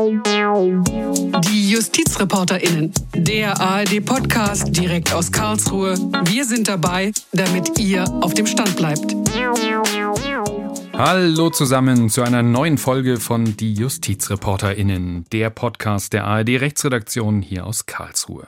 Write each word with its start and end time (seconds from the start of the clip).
Die 0.00 1.70
JustizreporterInnen, 1.70 2.90
der 3.14 3.60
ARD-Podcast 3.60 4.74
direkt 4.74 5.12
aus 5.12 5.30
Karlsruhe. 5.30 5.94
Wir 6.24 6.46
sind 6.46 6.68
dabei, 6.68 7.12
damit 7.32 7.78
ihr 7.78 8.04
auf 8.22 8.32
dem 8.32 8.46
Stand 8.46 8.76
bleibt. 8.76 9.14
Hallo 11.02 11.48
zusammen 11.48 12.10
zu 12.10 12.20
einer 12.20 12.42
neuen 12.42 12.76
Folge 12.76 13.20
von 13.20 13.56
Die 13.56 13.72
JustizreporterInnen, 13.72 15.24
der 15.32 15.48
Podcast 15.48 16.12
der 16.12 16.26
ARD 16.26 16.60
Rechtsredaktion 16.60 17.40
hier 17.40 17.64
aus 17.64 17.86
Karlsruhe. 17.86 18.46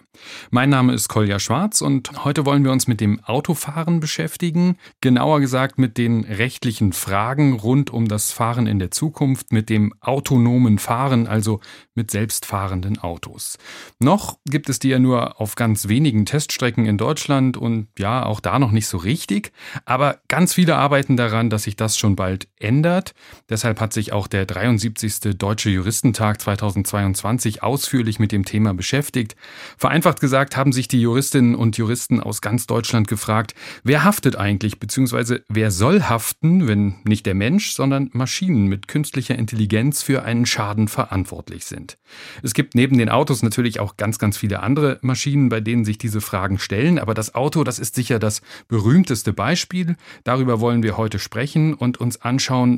Mein 0.51 0.69
Name 0.69 0.93
ist 0.93 1.09
Kolja 1.09 1.39
Schwarz 1.39 1.81
und 1.81 2.25
heute 2.27 2.45
wollen 2.45 2.63
wir 2.63 2.71
uns 2.71 2.87
mit 2.87 3.01
dem 3.01 3.25
Autofahren 3.25 4.01
beschäftigen, 4.01 4.77
genauer 5.01 5.41
gesagt 5.41 5.79
mit 5.79 5.97
den 5.97 6.25
rechtlichen 6.25 6.93
Fragen 6.93 7.55
rund 7.55 7.91
um 7.91 8.07
das 8.07 8.33
Fahren 8.33 8.67
in 8.67 8.79
der 8.79 8.91
Zukunft, 8.91 9.51
mit 9.51 9.71
dem 9.71 9.95
autonomen 10.03 10.79
Fahren, 10.79 11.27
also 11.27 11.61
mit 11.95 12.11
selbstfahrenden 12.11 12.99
Autos. 12.99 13.57
Noch 13.99 14.37
gibt 14.45 14.69
es 14.69 14.79
die 14.79 14.91
ja 14.91 14.99
nur 14.99 15.41
auf 15.41 15.55
ganz 15.55 15.89
wenigen 15.89 16.27
Teststrecken 16.27 16.85
in 16.85 16.99
Deutschland 16.99 17.57
und 17.57 17.89
ja, 17.99 18.27
auch 18.27 18.41
da 18.41 18.59
noch 18.59 18.73
nicht 18.73 18.89
so 18.89 18.99
richtig, 18.99 19.53
aber 19.87 20.19
ganz 20.29 20.53
viele 20.53 20.77
arbeiten 20.77 21.17
daran, 21.17 21.49
dass 21.49 21.63
sich 21.63 21.77
das 21.77 21.97
schon 21.97 22.15
bald 22.15 22.42
ändert. 22.59 23.15
Deshalb 23.49 23.81
hat 23.81 23.93
sich 23.93 24.13
auch 24.13 24.27
der 24.27 24.47
73. 24.47 25.37
Deutsche 25.37 25.71
Juristentag 25.71 26.41
2022 26.41 27.63
ausführlich 27.63 28.19
mit 28.19 28.33
dem 28.33 28.45
Thema 28.45 28.75
beschäftigt. 28.75 29.37
Vereinfacht 29.77 30.21
gesagt 30.21 30.57
haben 30.57 30.73
sich 30.73 30.89
die 30.89 31.01
Juristinnen 31.01 31.55
und 31.55 31.77
Juristen 31.77 32.21
aus 32.21 32.41
ganz 32.41 32.67
Deutschland 32.67 33.09
gefragt, 33.09 33.55
wer 33.85 34.05
haftet 34.05 34.37
eigentlich, 34.37 34.79
beziehungsweise 34.79 35.45
wer 35.49 35.71
soll 35.71 36.03
haften, 36.03 36.67
wenn 36.67 36.97
nicht 37.05 37.27
der 37.27 37.35
Mensch, 37.35 37.73
sondern 37.73 38.11
Maschinen 38.13 38.67
mit 38.67 38.89
künstlicher 38.89 39.35
Intelligenz 39.35 40.03
für 40.03 40.23
einen 40.23 40.47
Schaden 40.47 40.89
verantwortlich 40.89 41.65
sind. 41.65 41.99
Es 42.43 42.55
gibt 42.55 42.75
neben 42.75 42.99
den 42.99 43.09
Autos 43.09 43.43
natürlich 43.43 43.81
auch 43.81 43.97
ganz, 43.97 44.19
ganz 44.19 44.37
viele 44.37 44.61
andere 44.61 44.99
Maschinen, 45.03 45.49
bei 45.49 45.61
denen 45.61 45.85
sich 45.85 45.99
diese 45.99 46.21
Fragen 46.21 46.59
stellen, 46.59 46.99
aber 46.99 47.15
das 47.15 47.35
Auto, 47.35 47.65
das 47.65 47.79
ist 47.79 47.95
sicher 47.95 48.19
das 48.19 48.43
berühmteste 48.69 49.33
Beispiel. 49.33 49.97
Darüber 50.25 50.61
wollen 50.61 50.83
wir 50.83 50.97
heute 50.97 51.19
sprechen 51.19 51.75
und 51.75 51.99
uns 51.99 52.21
anschauen, 52.21 52.32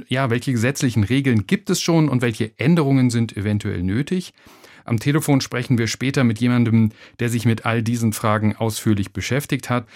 ja, 0.09 0.31
welche 0.31 0.53
gesetzlichen 0.53 1.05
Regeln 1.05 1.47
gibt 1.47 1.71
es 1.71 1.81
schon 1.81 2.09
und 2.09 2.23
welche 2.23 2.53
Änderungen 2.59 3.11
sind 3.11 3.37
eventuell 3.37 3.83
nötig. 3.83 4.33
Am 4.85 4.99
Telefon 5.01 5.41
sprechen 5.41 5.79
wir 5.79 5.87
später 5.87 6.25
mit 6.25 6.41
jemandem, 6.41 6.91
der 7.19 7.31
sich 7.31 7.47
mit 7.47 7.65
all 7.65 7.83
diesen 7.83 8.13
Fragen 8.13 8.55
ausführlich 8.57 9.13
beschäftigt 9.13 9.71
hat. 9.71 9.87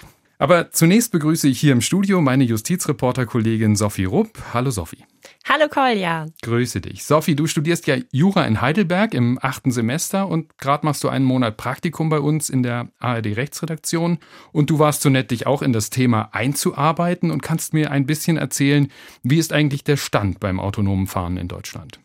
Aber 0.41 0.70
zunächst 0.70 1.11
begrüße 1.11 1.48
ich 1.48 1.58
hier 1.58 1.72
im 1.72 1.81
Studio 1.81 2.20
meine 2.20 2.44
Justizreporter-Kollegin 2.44 3.75
Sophie 3.75 4.05
Rupp. 4.05 4.39
Hallo 4.55 4.70
Sophie. 4.70 5.05
Hallo 5.48 5.67
Kolja. 5.69 6.27
Grüße 6.42 6.81
dich. 6.81 7.05
Sophie, 7.05 7.34
du 7.34 7.48
studierst 7.48 7.89
ja 7.89 7.97
Jura 8.12 8.44
in 8.44 8.61
Heidelberg 8.61 9.14
im 9.14 9.41
achten 9.42 9.72
Semester 9.72 10.28
und 10.28 10.56
gerade 10.59 10.86
machst 10.86 11.03
du 11.03 11.09
einen 11.09 11.25
Monat 11.25 11.56
Praktikum 11.56 12.09
bei 12.09 12.20
uns 12.20 12.50
in 12.50 12.62
der 12.62 12.89
ARD 13.00 13.36
Rechtsredaktion. 13.36 14.19
Und 14.53 14.70
du 14.70 14.78
warst 14.78 15.03
so 15.03 15.09
nett, 15.09 15.33
dich 15.33 15.48
auch 15.48 15.61
in 15.61 15.72
das 15.72 15.91
Thema 15.91 16.28
einzuarbeiten 16.33 17.33
und 17.33 17.42
kannst 17.42 17.75
mir 17.75 17.91
ein 17.91 18.06
bisschen 18.06 18.36
erzählen, 18.36 18.92
wie 19.25 19.39
ist 19.39 19.53
eigentlich 19.53 19.83
der 19.83 19.97
Stand 19.97 20.39
beim 20.39 20.61
autonomen 20.61 21.09
Fahren 21.09 21.36
in 21.36 21.48
Deutschland? 21.48 21.98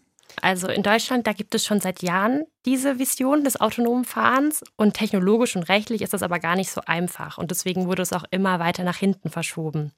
Also 0.44 0.67
in 0.67 0.83
Deutschland, 0.83 1.25
da 1.25 1.31
gibt 1.31 1.55
es 1.55 1.66
schon 1.66 1.80
seit 1.80 2.02
Jahren 2.02 2.44
diese 2.66 2.99
Vision 2.99 3.45
des 3.45 3.61
autonomen 3.61 4.03
Fahrens 4.03 4.61
und 4.75 4.94
technologisch 4.94 5.55
und 5.55 5.69
rechtlich 5.69 6.02
ist 6.02 6.11
das 6.11 6.22
aber 6.22 6.39
gar 6.39 6.58
nicht 6.58 6.69
so 6.69 6.81
einfach 6.86 7.38
und 7.38 7.49
deswegen 7.49 7.88
wurde 7.88 8.02
es 8.02 8.11
auch 8.11 8.25
immer 8.30 8.59
weiter 8.59 8.83
nach 8.83 8.97
hinten 8.97 9.30
verschoben. 9.30 9.94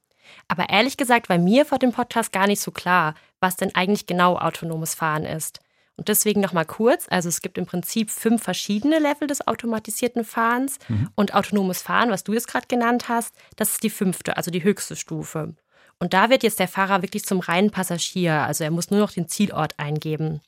Aber 0.47 0.69
ehrlich 0.69 0.97
gesagt 0.97 1.29
war 1.29 1.39
mir 1.39 1.66
vor 1.66 1.79
dem 1.79 1.91
Podcast 1.91 2.31
gar 2.31 2.45
nicht 2.45 2.61
so 2.61 2.69
klar, 2.69 3.16
was 3.39 3.55
denn 3.55 3.73
eigentlich 3.73 4.05
genau 4.05 4.38
autonomes 4.38 4.93
Fahren 4.93 5.25
ist. 5.25 5.61
Und 5.97 6.09
deswegen 6.09 6.41
nochmal 6.41 6.66
kurz, 6.66 7.07
also 7.09 7.27
es 7.27 7.41
gibt 7.41 7.57
im 7.57 7.66
Prinzip 7.66 8.11
fünf 8.11 8.43
verschiedene 8.43 8.99
Level 8.99 9.27
des 9.27 9.47
automatisierten 9.47 10.23
Fahrens 10.23 10.77
mhm. 10.89 11.09
und 11.16 11.33
autonomes 11.33 11.81
Fahren, 11.81 12.11
was 12.11 12.23
du 12.23 12.33
jetzt 12.33 12.49
gerade 12.49 12.67
genannt 12.67 13.09
hast, 13.09 13.33
das 13.55 13.71
ist 13.71 13.83
die 13.83 13.89
fünfte, 13.89 14.38
also 14.38 14.51
die 14.51 14.63
höchste 14.63 14.95
Stufe. 14.95 15.55
Und 16.00 16.13
da 16.13 16.29
wird 16.29 16.44
jetzt 16.44 16.59
der 16.59 16.67
Fahrer 16.67 17.01
wirklich 17.01 17.25
zum 17.25 17.39
reinen 17.39 17.72
Passagier, 17.72 18.41
also 18.41 18.63
er 18.63 18.72
muss 18.72 18.91
nur 18.91 19.00
noch 19.00 19.11
den 19.11 19.28
Zielort 19.28 19.79
eingeben. 19.79 20.41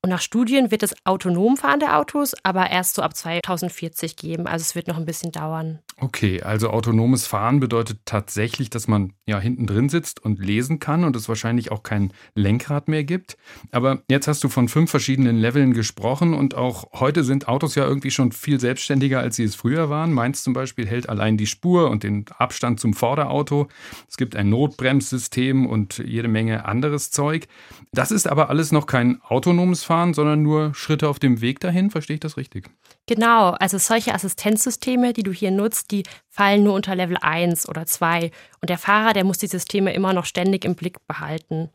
Und 0.00 0.10
nach 0.10 0.20
Studien 0.20 0.70
wird 0.70 0.84
es 0.84 0.94
autonom 1.04 1.56
fahrende 1.56 1.94
Autos 1.94 2.34
aber 2.44 2.70
erst 2.70 2.94
so 2.94 3.02
ab 3.02 3.16
2040 3.16 4.14
geben. 4.16 4.46
Also 4.46 4.62
es 4.62 4.74
wird 4.76 4.86
noch 4.86 4.96
ein 4.96 5.04
bisschen 5.04 5.32
dauern. 5.32 5.80
Okay, 6.00 6.40
also 6.42 6.70
autonomes 6.70 7.26
Fahren 7.26 7.58
bedeutet 7.58 7.98
tatsächlich, 8.04 8.70
dass 8.70 8.86
man 8.86 9.14
ja 9.26 9.40
hinten 9.40 9.66
drin 9.66 9.88
sitzt 9.88 10.24
und 10.24 10.38
lesen 10.38 10.78
kann 10.78 11.02
und 11.02 11.16
es 11.16 11.28
wahrscheinlich 11.28 11.72
auch 11.72 11.82
kein 11.82 12.12
Lenkrad 12.36 12.86
mehr 12.86 13.02
gibt. 13.02 13.36
Aber 13.72 14.02
jetzt 14.08 14.28
hast 14.28 14.44
du 14.44 14.48
von 14.48 14.68
fünf 14.68 14.92
verschiedenen 14.92 15.36
Leveln 15.36 15.74
gesprochen 15.74 16.34
und 16.34 16.54
auch 16.54 16.86
heute 17.00 17.24
sind 17.24 17.48
Autos 17.48 17.74
ja 17.74 17.84
irgendwie 17.84 18.12
schon 18.12 18.30
viel 18.30 18.60
selbstständiger, 18.60 19.18
als 19.18 19.34
sie 19.34 19.42
es 19.42 19.56
früher 19.56 19.90
waren. 19.90 20.12
Meins 20.12 20.44
zum 20.44 20.52
Beispiel 20.52 20.86
hält 20.86 21.08
allein 21.08 21.36
die 21.36 21.48
Spur 21.48 21.90
und 21.90 22.04
den 22.04 22.26
Abstand 22.38 22.78
zum 22.78 22.94
Vorderauto. 22.94 23.66
Es 24.08 24.16
gibt 24.16 24.36
ein 24.36 24.50
Notbremssystem 24.50 25.66
und 25.66 25.98
jede 25.98 26.28
Menge 26.28 26.64
anderes 26.64 27.10
Zeug. 27.10 27.48
Das 27.92 28.12
ist 28.12 28.28
aber 28.28 28.50
alles 28.50 28.70
noch 28.70 28.86
kein 28.86 29.20
autonomes 29.22 29.82
fahren, 29.88 30.14
sondern 30.14 30.42
nur 30.42 30.74
Schritte 30.74 31.08
auf 31.08 31.18
dem 31.18 31.40
Weg 31.40 31.60
dahin. 31.60 31.90
Verstehe 31.90 32.14
ich 32.14 32.20
das 32.20 32.36
richtig? 32.36 32.70
Genau, 33.06 33.50
also 33.52 33.78
solche 33.78 34.14
Assistenzsysteme, 34.14 35.12
die 35.14 35.22
du 35.22 35.32
hier 35.32 35.50
nutzt, 35.50 35.90
die 35.90 36.04
fallen 36.28 36.62
nur 36.62 36.74
unter 36.74 36.94
Level 36.94 37.16
1 37.20 37.68
oder 37.68 37.86
2. 37.86 38.30
Und 38.60 38.70
der 38.70 38.78
Fahrer, 38.78 39.14
der 39.14 39.24
muss 39.24 39.38
die 39.38 39.46
Systeme 39.46 39.92
immer 39.94 40.12
noch 40.12 40.26
ständig 40.26 40.64
im 40.64 40.74
Blick 40.74 40.98
behalten. 41.06 41.70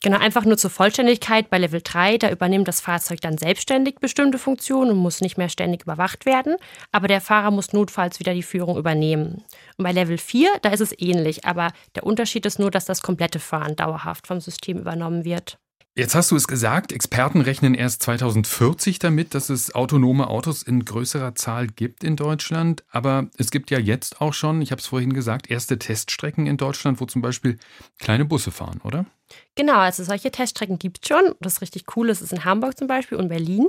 Genau, 0.00 0.18
einfach 0.18 0.44
nur 0.44 0.56
zur 0.56 0.70
Vollständigkeit. 0.70 1.50
Bei 1.50 1.58
Level 1.58 1.80
3, 1.82 2.18
da 2.18 2.30
übernimmt 2.30 2.68
das 2.68 2.80
Fahrzeug 2.80 3.20
dann 3.20 3.36
selbstständig 3.36 3.96
bestimmte 3.96 4.38
Funktionen 4.38 4.92
und 4.92 4.98
muss 4.98 5.20
nicht 5.20 5.36
mehr 5.36 5.48
ständig 5.48 5.82
überwacht 5.82 6.24
werden. 6.24 6.56
Aber 6.92 7.08
der 7.08 7.20
Fahrer 7.20 7.50
muss 7.50 7.72
notfalls 7.72 8.20
wieder 8.20 8.32
die 8.32 8.44
Führung 8.44 8.78
übernehmen. 8.78 9.42
Und 9.76 9.84
bei 9.84 9.92
Level 9.92 10.16
4, 10.16 10.50
da 10.62 10.70
ist 10.70 10.80
es 10.80 10.94
ähnlich. 10.98 11.44
Aber 11.44 11.72
der 11.96 12.04
Unterschied 12.04 12.46
ist 12.46 12.60
nur, 12.60 12.70
dass 12.70 12.84
das 12.84 13.02
komplette 13.02 13.40
Fahren 13.40 13.74
dauerhaft 13.76 14.28
vom 14.28 14.40
System 14.40 14.78
übernommen 14.78 15.24
wird. 15.24 15.58
Jetzt 15.98 16.14
hast 16.14 16.30
du 16.30 16.36
es 16.36 16.46
gesagt, 16.46 16.92
Experten 16.92 17.40
rechnen 17.40 17.74
erst 17.74 18.04
2040 18.04 19.00
damit, 19.00 19.34
dass 19.34 19.48
es 19.48 19.74
autonome 19.74 20.28
Autos 20.28 20.62
in 20.62 20.84
größerer 20.84 21.34
Zahl 21.34 21.66
gibt 21.66 22.04
in 22.04 22.14
Deutschland. 22.14 22.84
Aber 22.88 23.26
es 23.36 23.50
gibt 23.50 23.72
ja 23.72 23.80
jetzt 23.80 24.20
auch 24.20 24.32
schon, 24.32 24.62
ich 24.62 24.70
habe 24.70 24.80
es 24.80 24.86
vorhin 24.86 25.12
gesagt, 25.12 25.50
erste 25.50 25.76
Teststrecken 25.76 26.46
in 26.46 26.56
Deutschland, 26.56 27.00
wo 27.00 27.06
zum 27.06 27.20
Beispiel 27.20 27.58
kleine 27.98 28.24
Busse 28.24 28.52
fahren, 28.52 28.80
oder? 28.84 29.06
Genau, 29.56 29.78
also 29.78 30.04
solche 30.04 30.30
Teststrecken 30.30 30.78
gibt 30.78 31.00
es 31.02 31.08
schon. 31.08 31.34
Das 31.40 31.54
ist 31.54 31.62
richtig 31.62 31.96
cool. 31.96 32.06
Das 32.06 32.22
ist 32.22 32.32
in 32.32 32.44
Hamburg 32.44 32.78
zum 32.78 32.86
Beispiel 32.86 33.18
und 33.18 33.28
Berlin. 33.28 33.66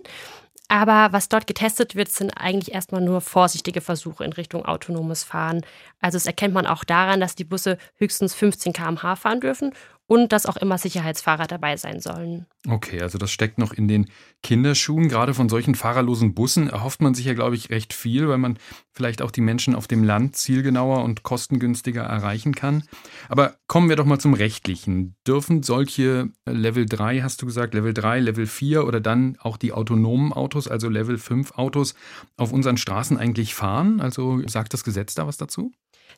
Aber 0.68 1.12
was 1.12 1.30
dort 1.30 1.48
getestet 1.48 1.96
wird, 1.96 2.10
sind 2.10 2.30
eigentlich 2.38 2.76
erstmal 2.76 3.02
nur 3.02 3.22
vorsichtige 3.22 3.82
Versuche 3.82 4.24
in 4.24 4.34
Richtung 4.34 4.66
autonomes 4.66 5.24
Fahren. 5.24 5.66
Also 6.00 6.18
das 6.18 6.28
erkennt 6.28 6.54
man 6.54 6.68
auch 6.68 6.84
daran, 6.84 7.22
dass 7.22 7.34
die 7.34 7.44
Busse 7.44 7.80
höchstens 7.96 8.36
15 8.36 8.72
km/h 8.72 9.16
fahren 9.16 9.42
dürfen 9.42 9.74
und 10.10 10.34
dass 10.34 10.48
auch 10.48 10.58
immer 10.58 10.80
Sicherheitsfahrer 10.80 11.46
dabei 11.46 11.78
sein 11.78 12.00
sollen. 12.00 12.48
Okay, 12.68 13.00
also 13.00 13.20
das 13.20 13.32
steckt 13.32 13.60
noch 13.60 13.72
in 13.72 13.88
den 13.88 14.10
Kinderschuhen. 14.42 15.08
Gerade 15.08 15.36
von 15.36 15.50
solchen 15.50 15.76
fahrerlosen 15.76 16.34
Bussen 16.34 16.68
erhofft 16.68 17.00
man 17.02 17.14
sich 17.14 17.26
ja, 17.26 17.36
glaube 17.36 17.56
ich, 17.56 17.70
recht 17.70 17.94
viel, 17.94 18.28
weil 18.28 18.40
man 18.40 18.58
vielleicht 18.92 19.22
auch 19.22 19.30
die 19.30 19.42
Menschen 19.42 19.76
auf 19.76 19.88
dem 19.88 20.04
Land 20.04 20.36
zielgenauer 20.36 21.04
und 21.04 21.22
kostengünstiger 21.22 22.02
erreichen 22.02 22.56
kann. 22.56 22.84
Aber 23.30 23.54
kommen 23.68 23.88
wir 23.88 23.96
doch 23.98 24.06
mal 24.06 24.20
zum 24.20 24.34
Rechtlichen. 24.34 25.16
Dürfen 25.28 25.62
solche 25.62 26.30
Level 26.44 26.88
3, 26.88 27.22
hast 27.22 27.44
du 27.44 27.46
gesagt, 27.46 27.76
Level 27.76 27.94
3, 27.94 28.20
Level 28.20 28.48
4 28.48 28.88
oder 28.88 29.00
dann 29.02 29.38
auch 29.40 29.58
die 29.58 29.74
autonomen 29.74 30.34
Autos, 30.34 30.68
also 30.68 30.90
Level 30.90 31.20
5 31.20 31.52
Autos, 31.52 31.94
auf 32.36 32.52
unseren 32.52 32.78
Straßen 32.78 33.16
eigentlich 33.18 33.54
fahren? 33.54 34.02
Also 34.02 34.42
sagt 34.48 34.74
das 34.74 34.84
Gesetz 34.84 35.14
da 35.14 35.28
was 35.28 35.38
dazu? 35.38 35.72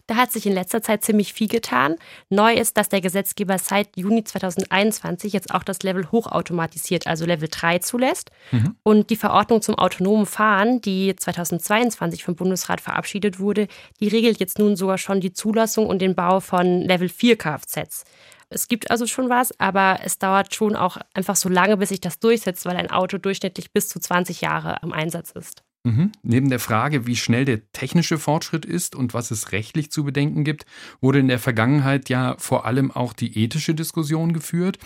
Da 0.07 0.15
hat 0.15 0.31
sich 0.31 0.45
in 0.45 0.53
letzter 0.53 0.81
Zeit 0.81 1.03
ziemlich 1.03 1.33
viel 1.33 1.47
getan. 1.47 1.95
Neu 2.29 2.53
ist, 2.53 2.77
dass 2.77 2.89
der 2.89 3.01
Gesetzgeber 3.01 3.57
seit 3.57 3.95
Juni 3.95 4.23
2021 4.23 5.33
jetzt 5.33 5.53
auch 5.53 5.63
das 5.63 5.83
Level 5.83 6.11
hochautomatisiert, 6.11 7.07
also 7.07 7.25
Level 7.25 7.47
3 7.49 7.79
zulässt. 7.79 8.31
Mhm. 8.51 8.75
Und 8.83 9.09
die 9.09 9.15
Verordnung 9.15 9.61
zum 9.61 9.75
autonomen 9.75 10.25
Fahren, 10.25 10.81
die 10.81 11.15
2022 11.15 12.23
vom 12.23 12.35
Bundesrat 12.35 12.81
verabschiedet 12.81 13.39
wurde, 13.39 13.67
die 13.99 14.07
regelt 14.07 14.39
jetzt 14.39 14.59
nun 14.59 14.75
sogar 14.75 14.97
schon 14.97 15.21
die 15.21 15.33
Zulassung 15.33 15.87
und 15.87 15.99
den 15.99 16.15
Bau 16.15 16.39
von 16.39 16.81
Level 16.81 17.09
4 17.09 17.37
Kfz. 17.37 18.03
Es 18.49 18.67
gibt 18.67 18.91
also 18.91 19.07
schon 19.07 19.29
was, 19.29 19.57
aber 19.59 19.99
es 20.03 20.19
dauert 20.19 20.53
schon 20.53 20.75
auch 20.75 20.97
einfach 21.13 21.37
so 21.37 21.47
lange, 21.47 21.77
bis 21.77 21.89
sich 21.89 22.01
das 22.01 22.19
durchsetzt, 22.19 22.65
weil 22.65 22.75
ein 22.75 22.91
Auto 22.91 23.17
durchschnittlich 23.17 23.71
bis 23.71 23.87
zu 23.87 23.99
20 23.99 24.41
Jahre 24.41 24.83
am 24.83 24.91
Einsatz 24.91 25.31
ist. 25.31 25.63
Mhm. 25.83 26.11
Neben 26.21 26.49
der 26.49 26.59
Frage, 26.59 27.07
wie 27.07 27.15
schnell 27.15 27.43
der 27.43 27.71
technische 27.71 28.19
Fortschritt 28.19 28.65
ist 28.65 28.95
und 28.95 29.15
was 29.15 29.31
es 29.31 29.51
rechtlich 29.51 29.91
zu 29.91 30.03
bedenken 30.03 30.43
gibt, 30.43 30.65
wurde 30.99 31.19
in 31.19 31.27
der 31.27 31.39
Vergangenheit 31.39 32.07
ja 32.09 32.35
vor 32.37 32.65
allem 32.65 32.91
auch 32.91 33.13
die 33.13 33.43
ethische 33.43 33.73
Diskussion 33.73 34.31
geführt, 34.31 34.77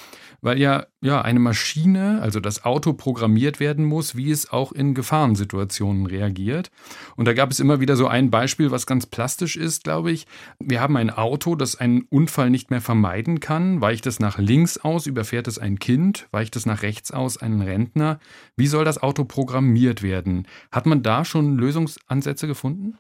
weil 0.42 0.58
ja 0.58 0.86
ja, 1.06 1.22
eine 1.22 1.40
Maschine, 1.40 2.20
also 2.24 2.40
das 2.40 2.66
Auto 2.66 2.94
programmiert 2.94 3.60
werden 3.60 3.86
muss, 3.86 4.16
wie 4.16 4.32
es 4.32 4.52
auch 4.52 4.72
in 4.72 4.96
Gefahrensituationen 4.96 6.08
reagiert. 6.08 6.72
Und 7.16 7.26
da 7.28 7.34
gab 7.34 7.52
es 7.52 7.60
immer 7.60 7.80
wieder 7.80 7.96
so 7.96 8.08
ein 8.08 8.32
Beispiel, 8.32 8.72
was 8.72 8.88
ganz 8.88 9.06
plastisch 9.06 9.56
ist, 9.56 9.84
glaube 9.84 10.12
ich. 10.12 10.26
Wir 10.60 10.82
haben 10.82 10.98
ein 10.98 11.12
Auto, 11.12 11.54
das 11.54 11.76
einen 11.76 12.08
Unfall 12.10 12.50
nicht 12.50 12.72
mehr 12.72 12.82
vermeiden 12.82 13.40
kann. 13.40 13.82
Weicht 13.82 14.08
es 14.08 14.20
nach 14.20 14.40
links 14.40 14.80
aus, 14.80 15.06
überfährt 15.06 15.48
es 15.48 15.60
ein 15.60 15.78
Kind. 15.78 16.28
Weicht 16.32 16.56
es 16.56 16.66
nach 16.66 16.82
rechts 16.82 17.12
aus, 17.12 17.38
einen 17.38 17.62
Rentner. 17.62 18.20
Wie 18.58 18.66
soll 18.66 18.84
das 18.84 18.98
Auto 19.04 19.26
programmiert 19.26 20.02
werden? 20.02 20.48
Hat 20.72 20.88
man 20.88 21.04
da 21.04 21.24
schon 21.24 21.56
Lösungsansätze 21.56 22.48
gefunden? 22.48 22.98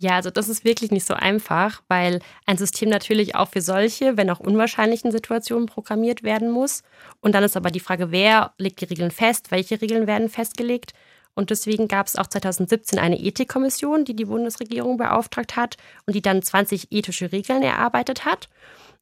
Ja, 0.00 0.14
also 0.14 0.30
das 0.30 0.48
ist 0.48 0.64
wirklich 0.64 0.92
nicht 0.92 1.06
so 1.06 1.14
einfach, 1.14 1.82
weil 1.88 2.20
ein 2.46 2.56
System 2.56 2.88
natürlich 2.88 3.34
auch 3.34 3.48
für 3.48 3.60
solche, 3.60 4.16
wenn 4.16 4.30
auch 4.30 4.38
unwahrscheinlichen 4.38 5.10
Situationen 5.10 5.66
programmiert 5.66 6.22
werden 6.22 6.50
muss. 6.50 6.84
Und 7.20 7.34
dann 7.34 7.42
ist 7.42 7.56
aber 7.56 7.72
die 7.72 7.80
Frage, 7.80 8.12
wer 8.12 8.52
legt 8.58 8.80
die 8.80 8.84
Regeln 8.84 9.10
fest, 9.10 9.50
welche 9.50 9.80
Regeln 9.80 10.06
werden 10.06 10.28
festgelegt. 10.28 10.92
Und 11.34 11.50
deswegen 11.50 11.88
gab 11.88 12.06
es 12.06 12.14
auch 12.16 12.28
2017 12.28 12.98
eine 12.98 13.18
Ethikkommission, 13.18 14.04
die 14.04 14.14
die 14.14 14.24
Bundesregierung 14.26 14.98
beauftragt 14.98 15.56
hat 15.56 15.76
und 16.06 16.14
die 16.14 16.22
dann 16.22 16.42
20 16.42 16.92
ethische 16.92 17.32
Regeln 17.32 17.62
erarbeitet 17.62 18.24
hat. 18.24 18.48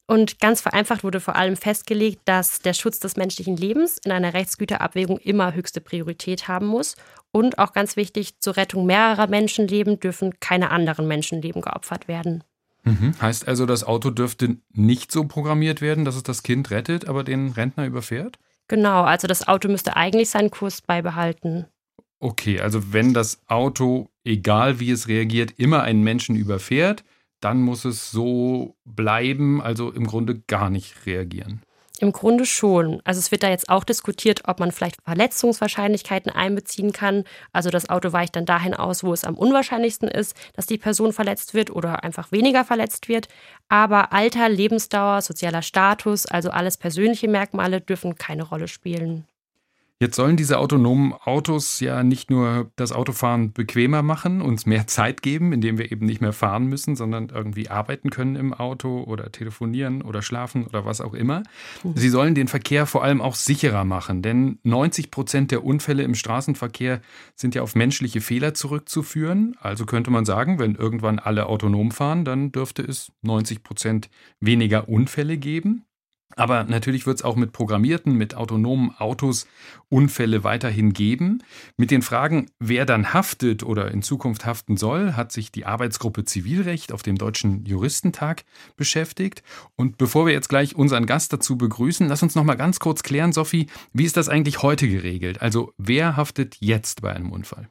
Und 0.09 0.39
ganz 0.39 0.61
vereinfacht 0.61 1.03
wurde 1.03 1.21
vor 1.21 1.35
allem 1.35 1.57
festgelegt, 1.57 2.21
dass 2.27 2.61
der 2.61 2.75
Schutz 2.75 3.01
des 3.01 3.17
menschlichen 3.17 3.57
Lebens 3.57 3.99
in 4.05 4.13
einer 4.13 4.35
Rechtsgüterabwägung 4.35 5.19
immer 5.19 5.53
höchste 5.53 5.81
Priorität 5.81 6.47
haben 6.47 6.67
muss. 6.67 6.95
Und 7.37 7.59
auch 7.59 7.75
ganz 7.75 7.97
wichtig, 7.97 8.41
zur 8.41 8.57
Rettung 8.57 8.87
mehrerer 8.87 9.27
Menschenleben 9.27 10.01
dürfen 10.01 10.41
keine 10.41 10.71
anderen 10.71 11.07
Menschenleben 11.07 11.61
geopfert 11.61 12.09
werden. 12.09 12.43
Mhm. 12.85 13.15
Heißt 13.21 13.47
also, 13.47 13.67
das 13.67 13.85
Auto 13.85 14.09
dürfte 14.09 14.57
nicht 14.73 15.13
so 15.13 15.25
programmiert 15.25 15.83
werden, 15.83 16.07
dass 16.07 16.17
es 16.17 16.23
das 16.23 16.43
Kind 16.43 16.71
rettet, 16.71 17.07
aber 17.07 17.25
den 17.25 17.51
Rentner 17.51 17.85
überfährt? 17.85 18.39
Genau, 18.69 19.03
also 19.03 19.27
das 19.27 19.47
Auto 19.49 19.69
müsste 19.69 19.97
eigentlich 19.97 20.31
seinen 20.31 20.51
Kurs 20.51 20.81
beibehalten. 20.81 21.67
Okay, 22.21 22.59
also 22.59 22.95
wenn 22.95 23.13
das 23.13 23.43
Auto, 23.49 24.09
egal 24.25 24.81
wie 24.81 24.91
es 24.91 25.07
reagiert, 25.07 25.53
immer 25.59 25.83
einen 25.83 26.03
Menschen 26.03 26.37
überfährt, 26.37 27.05
dann 27.41 27.61
muss 27.61 27.85
es 27.85 28.11
so 28.11 28.79
bleiben, 28.87 29.61
also 29.61 29.91
im 29.91 30.07
Grunde 30.07 30.41
gar 30.47 30.71
nicht 30.71 31.05
reagieren. 31.05 31.61
Im 31.99 32.13
Grunde 32.13 32.45
schon. 32.45 33.01
Also 33.05 33.19
es 33.21 33.31
wird 33.31 33.43
da 33.43 33.49
jetzt 33.49 33.71
auch 33.71 33.83
diskutiert, 33.83 34.43
ob 34.47 34.61
man 34.61 34.71
vielleicht 34.71 35.01
Verletzungswahrscheinlichkeiten 35.03 36.31
einbeziehen 36.31 36.93
kann. 36.93 37.25
Also 37.53 37.71
das 37.71 37.89
Auto 37.89 38.13
weicht 38.13 38.37
dann 38.37 38.45
dahin 38.45 38.75
aus, 38.75 39.03
wo 39.03 39.15
es 39.15 39.25
am 39.25 39.35
unwahrscheinlichsten 39.35 40.09
ist, 40.09 40.37
dass 40.55 40.67
die 40.67 40.77
Person 40.77 41.15
verletzt 41.15 41.55
wird 41.55 41.71
oder 41.71 42.05
einfach 42.05 42.33
weniger 42.33 42.65
verletzt 42.65 43.09
wird. 43.09 43.29
Aber 43.69 44.13
Alter, 44.13 44.49
Lebensdauer, 44.51 45.23
sozialer 45.23 45.63
Status, 45.63 46.27
also 46.27 46.51
alles 46.51 46.77
persönliche 46.77 47.29
Merkmale 47.29 47.81
dürfen 47.81 48.17
keine 48.17 48.43
Rolle 48.43 48.69
spielen. 48.69 49.27
Jetzt 49.99 50.17
sollen 50.17 50.37
diese 50.37 50.59
autonomen 50.59 51.15
Autos 51.15 51.81
ja 51.81 52.03
nicht 52.03 52.31
nur 52.31 52.71
das 52.77 52.93
Autofahren 52.93 53.55
bequemer 53.55 54.03
machen, 54.03 54.43
uns 54.43 54.67
mehr 54.67 54.87
Zeit 54.87 55.23
geben, 55.23 55.55
indem 55.55 55.79
wir 55.79 55.91
eben 55.91 56.05
nicht 56.05 56.21
mehr 56.21 56.35
fahren 56.35 56.67
müssen, 56.67 56.97
sondern 56.97 57.31
irgendwie 57.31 57.71
arbeiten 57.71 58.11
können 58.11 58.37
im 58.37 58.53
Auto 58.53 59.05
oder 59.05 59.33
telefonieren 59.33 60.03
oder 60.03 60.21
schlafen 60.21 60.67
oder 60.67 60.85
was 60.85 61.01
auch 61.01 61.15
immer. 61.15 61.45
Sie 61.95 62.11
sollen 62.11 62.35
den 62.35 62.47
Verkehr 62.49 62.85
vor 62.85 63.05
allem 63.05 63.23
auch 63.23 63.35
sicherer 63.35 63.85
machen, 63.85 64.21
denn 64.21 64.59
90 64.65 65.11
Prozent 65.11 65.51
der 65.51 65.65
Unfälle 65.65 66.03
im 66.03 66.15
Straßenverkehr 66.15 67.01
sind 67.35 67.55
ja 67.55 67.63
auf 67.63 67.75
menschliche 67.75 68.21
Fehler 68.21 68.53
zurückzuführen. 68.53 69.57
Also 69.61 69.87
könnte 69.87 70.11
man 70.11 70.27
sagen, 70.27 70.59
wenn 70.59 70.75
irgendwann 70.75 71.19
alle 71.19 71.47
autonom 71.47 71.91
fahren, 71.91 72.27
dann 72.27 72.53
dürfte 72.53 72.83
es 72.83 73.13
90 73.23 73.63
Prozent 73.63 74.11
weniger 74.41 74.91
Unfälle 74.91 75.39
geben. 75.39 75.87
Aber 76.37 76.65
natürlich 76.65 77.07
wird 77.07 77.19
es 77.19 77.25
auch 77.25 77.35
mit 77.35 77.53
programmierten, 77.53 78.15
mit 78.15 78.35
autonomen 78.35 78.95
Autos 78.99 79.47
Unfälle 79.89 80.45
weiterhin 80.45 80.93
geben. 80.93 81.43
Mit 81.79 81.91
den 81.91 82.03
Fragen, 82.03 82.51
wer 82.59 82.85
dann 82.85 83.15
haftet 83.15 83.63
oder 83.63 83.91
in 83.91 84.03
Zukunft 84.03 84.45
haften 84.45 84.77
soll, 84.77 85.15
hat 85.15 85.33
sich 85.33 85.51
die 85.51 85.65
Arbeitsgruppe 85.65 86.25
Zivilrecht 86.25 86.93
auf 86.93 87.03
dem 87.03 87.17
Deutschen 87.17 87.65
Juristentag 87.65 88.45
beschäftigt. 88.77 89.43
Und 89.77 89.97
bevor 89.97 90.27
wir 90.27 90.35
jetzt 90.35 90.49
gleich 90.49 90.77
unseren 90.77 91.07
Gast 91.07 91.33
dazu 91.33 91.57
begrüßen, 91.57 92.07
lass 92.07 92.23
uns 92.23 92.35
noch 92.35 92.45
mal 92.45 92.57
ganz 92.57 92.81
kurz 92.81 93.03
klären, 93.03 93.33
Sophie, 93.33 93.69
wie 93.95 94.05
ist 94.05 94.19
das 94.19 94.29
eigentlich 94.29 94.63
heute 94.63 94.89
geregelt? 94.89 95.41
Also 95.41 95.73
wer 95.79 96.17
haftet 96.17 96.59
jetzt 96.61 97.01
bei 97.01 97.15
einem 97.15 97.33
Unfall? 97.33 97.71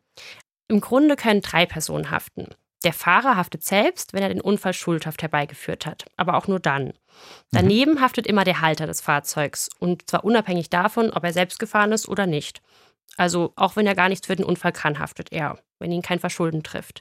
Im 0.67 0.81
Grunde 0.81 1.15
können 1.15 1.41
drei 1.41 1.67
Personen 1.67 2.09
haften. 2.09 2.47
Der 2.85 2.93
Fahrer 2.93 3.35
haftet 3.35 3.63
selbst, 3.63 4.13
wenn 4.13 4.21
er 4.21 4.29
den 4.29 4.39
Unfall 4.39 4.73
schuldhaft 4.73 5.23
herbeigeführt 5.23 5.87
hat, 5.87 6.05
aber 6.17 6.37
auch 6.37 6.47
nur 6.47 6.59
dann. 6.59 6.93
Daneben 7.51 7.95
mhm. 7.95 8.01
haftet 8.01 8.27
immer 8.27 8.43
der 8.43 8.61
Halter 8.61 8.85
des 8.85 9.01
Fahrzeugs 9.01 9.69
und 9.79 10.07
zwar 10.07 10.23
unabhängig 10.23 10.69
davon, 10.69 11.09
ob 11.09 11.23
er 11.23 11.33
selbst 11.33 11.57
gefahren 11.57 11.91
ist 11.91 12.07
oder 12.07 12.27
nicht. 12.27 12.61
Also 13.17 13.53
auch 13.55 13.75
wenn 13.75 13.87
er 13.87 13.95
gar 13.95 14.07
nichts 14.07 14.27
für 14.27 14.35
den 14.35 14.45
Unfall 14.45 14.71
kann, 14.71 14.99
haftet 14.99 15.31
er, 15.31 15.57
wenn 15.79 15.91
ihn 15.91 16.03
kein 16.03 16.19
Verschulden 16.19 16.61
trifft. 16.61 16.99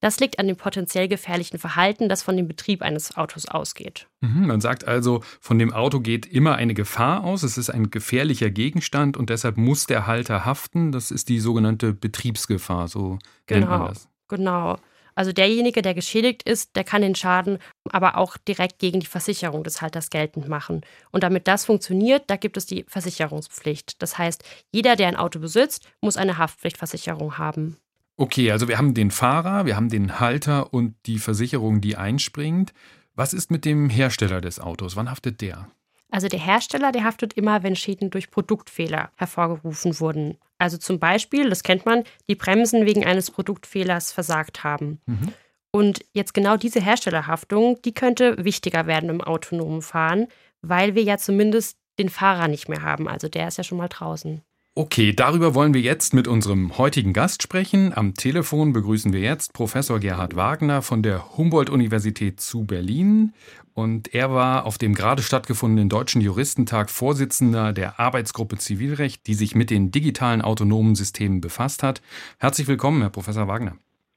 Das 0.00 0.18
liegt 0.18 0.38
an 0.38 0.46
dem 0.46 0.56
potenziell 0.56 1.08
gefährlichen 1.08 1.58
Verhalten, 1.58 2.08
das 2.08 2.22
von 2.22 2.36
dem 2.36 2.48
Betrieb 2.48 2.80
eines 2.80 3.16
Autos 3.16 3.46
ausgeht. 3.46 4.06
Mhm, 4.20 4.46
man 4.46 4.60
sagt 4.62 4.86
also, 4.86 5.22
von 5.40 5.58
dem 5.58 5.74
Auto 5.74 6.00
geht 6.00 6.24
immer 6.24 6.54
eine 6.54 6.72
Gefahr 6.72 7.24
aus. 7.24 7.42
Es 7.42 7.58
ist 7.58 7.68
ein 7.68 7.90
gefährlicher 7.90 8.48
Gegenstand 8.48 9.16
und 9.16 9.28
deshalb 9.28 9.58
muss 9.58 9.86
der 9.86 10.06
Halter 10.06 10.46
haften. 10.46 10.92
Das 10.92 11.10
ist 11.10 11.28
die 11.28 11.40
sogenannte 11.40 11.92
Betriebsgefahr, 11.92 12.88
so 12.88 13.18
genau, 13.46 13.58
nennt 13.58 13.70
man 13.70 13.78
genau, 13.80 13.88
das. 13.88 14.08
Genau. 14.28 14.78
Also 15.18 15.32
derjenige, 15.32 15.82
der 15.82 15.94
geschädigt 15.94 16.44
ist, 16.44 16.76
der 16.76 16.84
kann 16.84 17.02
den 17.02 17.16
Schaden 17.16 17.58
aber 17.90 18.18
auch 18.18 18.36
direkt 18.36 18.78
gegen 18.78 19.00
die 19.00 19.06
Versicherung 19.06 19.64
des 19.64 19.82
Halters 19.82 20.10
geltend 20.10 20.46
machen. 20.46 20.82
Und 21.10 21.24
damit 21.24 21.48
das 21.48 21.64
funktioniert, 21.64 22.22
da 22.28 22.36
gibt 22.36 22.56
es 22.56 22.66
die 22.66 22.84
Versicherungspflicht. 22.86 24.00
Das 24.00 24.16
heißt, 24.16 24.44
jeder, 24.70 24.94
der 24.94 25.08
ein 25.08 25.16
Auto 25.16 25.40
besitzt, 25.40 25.88
muss 26.00 26.16
eine 26.16 26.38
Haftpflichtversicherung 26.38 27.36
haben. 27.36 27.78
Okay, 28.16 28.52
also 28.52 28.68
wir 28.68 28.78
haben 28.78 28.94
den 28.94 29.10
Fahrer, 29.10 29.66
wir 29.66 29.74
haben 29.74 29.88
den 29.88 30.20
Halter 30.20 30.72
und 30.72 30.94
die 31.06 31.18
Versicherung, 31.18 31.80
die 31.80 31.96
einspringt. 31.96 32.72
Was 33.16 33.32
ist 33.32 33.50
mit 33.50 33.64
dem 33.64 33.90
Hersteller 33.90 34.40
des 34.40 34.60
Autos? 34.60 34.94
Wann 34.94 35.10
haftet 35.10 35.40
der? 35.40 35.68
Also 36.10 36.28
der 36.28 36.40
Hersteller, 36.40 36.92
der 36.92 37.04
haftet 37.04 37.34
immer, 37.34 37.62
wenn 37.62 37.76
Schäden 37.76 38.10
durch 38.10 38.30
Produktfehler 38.30 39.10
hervorgerufen 39.16 40.00
wurden. 40.00 40.38
Also 40.58 40.78
zum 40.78 40.98
Beispiel, 40.98 41.50
das 41.50 41.62
kennt 41.62 41.86
man, 41.86 42.04
die 42.28 42.34
Bremsen 42.34 42.86
wegen 42.86 43.04
eines 43.04 43.30
Produktfehlers 43.30 44.12
versagt 44.12 44.64
haben. 44.64 45.00
Mhm. 45.06 45.32
Und 45.70 46.04
jetzt 46.12 46.32
genau 46.32 46.56
diese 46.56 46.80
Herstellerhaftung, 46.80 47.80
die 47.82 47.92
könnte 47.92 48.42
wichtiger 48.42 48.86
werden 48.86 49.10
im 49.10 49.20
autonomen 49.20 49.82
Fahren, 49.82 50.28
weil 50.62 50.94
wir 50.94 51.02
ja 51.02 51.18
zumindest 51.18 51.78
den 51.98 52.08
Fahrer 52.08 52.48
nicht 52.48 52.68
mehr 52.68 52.82
haben. 52.82 53.06
Also 53.08 53.28
der 53.28 53.48
ist 53.48 53.58
ja 53.58 53.64
schon 53.64 53.78
mal 53.78 53.88
draußen. 53.88 54.42
Okay, 54.78 55.12
darüber 55.12 55.56
wollen 55.56 55.74
wir 55.74 55.80
jetzt 55.80 56.14
mit 56.14 56.28
unserem 56.28 56.78
heutigen 56.78 57.12
Gast 57.12 57.42
sprechen. 57.42 57.92
Am 57.92 58.14
Telefon 58.14 58.72
begrüßen 58.72 59.12
wir 59.12 59.18
jetzt 59.18 59.52
Professor 59.52 59.98
Gerhard 59.98 60.36
Wagner 60.36 60.82
von 60.82 61.02
der 61.02 61.36
Humboldt-Universität 61.36 62.40
zu 62.40 62.64
Berlin. 62.64 63.32
Und 63.74 64.14
er 64.14 64.30
war 64.30 64.66
auf 64.66 64.78
dem 64.78 64.94
gerade 64.94 65.22
stattgefundenen 65.22 65.88
Deutschen 65.88 66.20
Juristentag 66.20 66.90
Vorsitzender 66.90 67.72
der 67.72 67.98
Arbeitsgruppe 67.98 68.56
Zivilrecht, 68.58 69.26
die 69.26 69.34
sich 69.34 69.56
mit 69.56 69.70
den 69.70 69.90
digitalen 69.90 70.42
autonomen 70.42 70.94
Systemen 70.94 71.40
befasst 71.40 71.82
hat. 71.82 72.00
Herzlich 72.38 72.68
willkommen, 72.68 73.00
Herr 73.00 73.10
Professor 73.10 73.48
Wagner. 73.48 73.76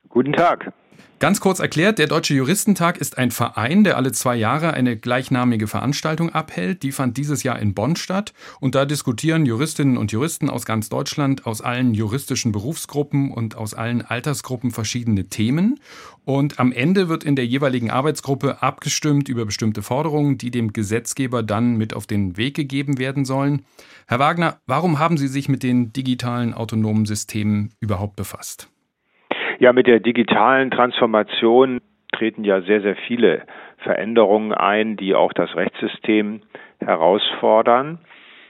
Guten 0.10 0.34
Tag. 0.34 0.72
Ganz 1.22 1.40
kurz 1.40 1.60
erklärt, 1.60 2.00
der 2.00 2.08
Deutsche 2.08 2.34
Juristentag 2.34 2.98
ist 2.98 3.20
ein 3.20 3.30
Verein, 3.30 3.84
der 3.84 3.96
alle 3.96 4.12
zwei 4.12 4.36
Jahre 4.36 4.74
eine 4.74 4.98
gleichnamige 4.98 5.68
Veranstaltung 5.68 6.32
abhält. 6.32 6.82
Die 6.82 6.92
fand 6.92 7.16
dieses 7.16 7.44
Jahr 7.44 7.60
in 7.60 7.76
Bonn 7.76 7.96
statt. 7.96 8.34
Und 8.60 8.74
da 8.74 8.86
diskutieren 8.86 9.46
Juristinnen 9.46 9.98
und 9.98 10.12
Juristen 10.12 10.50
aus 10.50 10.66
ganz 10.66 10.90
Deutschland, 10.90 11.46
aus 11.46 11.62
allen 11.62 11.94
juristischen 11.94 12.52
Berufsgruppen 12.52 13.30
und 13.30 13.56
aus 13.56 13.76
allen 13.76 14.02
Altersgruppen 14.02 14.72
verschiedene 14.72 15.26
Themen. 15.26 15.80
Und 16.26 16.60
am 16.60 16.72
Ende 16.72 17.08
wird 17.08 17.24
in 17.24 17.36
der 17.36 17.46
jeweiligen 17.46 17.92
Arbeitsgruppe 17.92 18.64
abgestimmt 18.64 19.30
über 19.30 19.46
bestimmte 19.46 19.84
Forderungen, 19.84 20.40
die 20.40 20.50
dem 20.50 20.74
Gesetzgeber 20.74 21.44
dann 21.44 21.76
mit 21.76 21.94
auf 21.94 22.08
den 22.08 22.36
Weg 22.36 22.56
gegeben 22.56 22.98
werden 22.98 23.26
sollen. 23.26 23.64
Herr 24.08 24.18
Wagner, 24.18 24.58
warum 24.66 24.98
haben 24.98 25.20
Sie 25.20 25.28
sich 25.28 25.50
mit 25.50 25.62
den 25.62 25.94
digitalen 25.94 26.56
autonomen 26.56 27.06
Systemen 27.06 27.70
überhaupt 27.80 28.16
befasst? 28.16 28.71
Ja, 29.62 29.74
mit 29.74 29.86
der 29.86 30.00
digitalen 30.00 30.72
Transformation 30.72 31.82
treten 32.14 32.44
ja 32.44 32.62
sehr, 32.62 32.82
sehr 32.82 32.96
viele 32.96 33.44
Veränderungen 33.78 34.54
ein, 34.56 34.98
die 34.98 35.14
auch 35.14 35.34
das 35.34 35.56
Rechtssystem 35.56 36.42
herausfordern. 36.80 38.00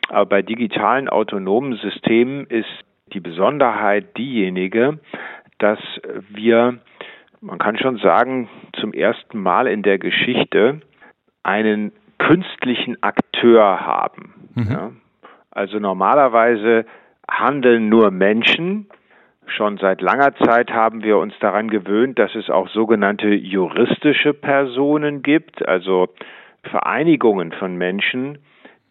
Aber 0.08 0.26
bei 0.26 0.42
digitalen 0.42 1.10
autonomen 1.10 1.76
Systemen 1.76 2.46
ist 2.46 2.86
die 3.12 3.20
Besonderheit 3.20 4.18
diejenige, 4.18 5.00
dass 5.60 5.80
wir, 6.30 6.80
man 7.42 7.60
kann 7.60 7.78
schon 7.78 7.98
sagen, 7.98 8.48
zum 8.80 8.94
ersten 8.94 9.38
Mal 9.38 9.68
in 9.68 9.84
der 9.84 10.00
Geschichte 10.00 10.80
einen 11.44 11.92
künstlichen 12.20 13.04
Akteur 13.04 13.82
haben. 13.82 14.50
Mhm. 14.56 14.72
Ja? 14.72 14.92
Also 15.52 15.78
normalerweise 15.78 16.86
handeln 17.30 17.90
nur 17.90 18.12
Menschen 18.12 18.88
Schon 19.56 19.78
seit 19.78 20.02
langer 20.02 20.34
Zeit 20.36 20.72
haben 20.72 21.04
wir 21.04 21.18
uns 21.18 21.34
daran 21.40 21.70
gewöhnt, 21.70 22.18
dass 22.20 22.34
es 22.36 22.50
auch 22.50 22.70
sogenannte 22.70 23.28
juristische 23.28 24.34
Personen 24.34 25.24
gibt, 25.24 25.68
also 25.68 26.08
Vereinigungen 26.64 27.52
von 27.52 27.76
Menschen, 27.76 28.38